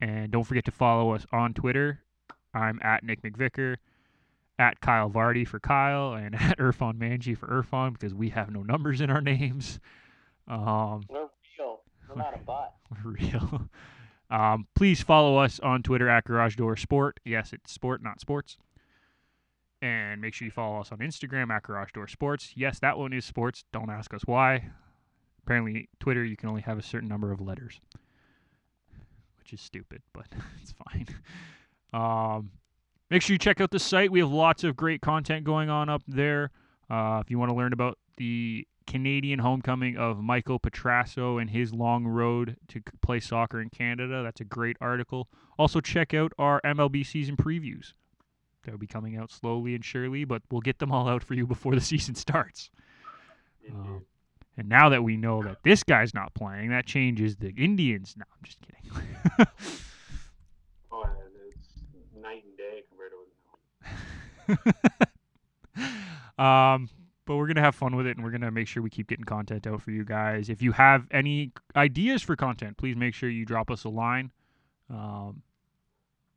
[0.00, 2.00] And don't forget to follow us on Twitter.
[2.54, 3.76] I'm at Nick McVicker,
[4.58, 8.62] at Kyle Vardy for Kyle, and at Irfan Manji for Irfan because we have no
[8.62, 9.78] numbers in our names.
[10.48, 11.80] Um, We're real.
[12.08, 12.74] We're not a bot.
[13.04, 13.68] we're real.
[14.30, 17.20] Um, please follow us on Twitter at Garage Door Sport.
[17.22, 18.56] Yes, it's sport, not sports.
[19.82, 22.52] And make sure you follow us on Instagram at Garage Door Sports.
[22.54, 23.64] Yes, that one is sports.
[23.72, 24.70] Don't ask us why.
[25.44, 27.80] Apparently, Twitter you can only have a certain number of letters,
[29.40, 30.26] which is stupid, but
[30.62, 31.06] it's fine.
[31.92, 32.52] Um,
[33.10, 34.12] make sure you check out the site.
[34.12, 36.52] We have lots of great content going on up there.
[36.88, 41.72] Uh, if you want to learn about the Canadian homecoming of Michael Petrasso and his
[41.72, 45.28] long road to play soccer in Canada, that's a great article.
[45.58, 47.94] Also, check out our MLB season previews.
[48.64, 51.46] They'll be coming out slowly and surely, but we'll get them all out for you
[51.46, 52.70] before the season starts.
[53.66, 54.02] Indeed.
[54.56, 58.14] And now that we know that this guy's not playing, that changes the Indians.
[58.18, 59.06] No, I'm just kidding.
[60.92, 61.14] oh, and
[61.48, 63.18] it's night and day compared to
[66.42, 66.90] um,
[67.24, 69.24] but we're gonna have fun with it, and we're gonna make sure we keep getting
[69.24, 70.48] content out for you guys.
[70.50, 74.32] If you have any ideas for content, please make sure you drop us a line.
[74.90, 75.42] Um,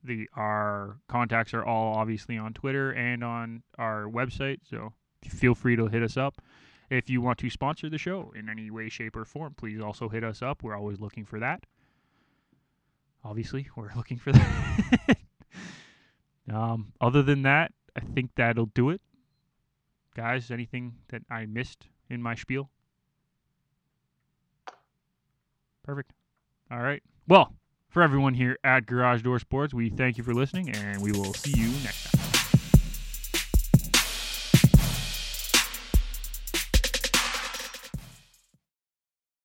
[0.06, 4.94] the our contacts are all obviously on Twitter and on our website, so
[5.24, 6.42] feel free to hit us up.
[6.90, 10.08] If you want to sponsor the show in any way, shape, or form, please also
[10.08, 10.62] hit us up.
[10.62, 11.66] We're always looking for that.
[13.24, 15.18] Obviously, we're looking for that.
[16.52, 19.02] um, other than that, I think that'll do it.
[20.16, 22.70] Guys, anything that I missed in my spiel?
[25.84, 26.14] Perfect.
[26.72, 27.04] All right.
[27.28, 27.54] Well,
[27.96, 31.34] for everyone here at Garage Door Sports, we thank you for listening, and we will
[31.34, 32.25] see you next time.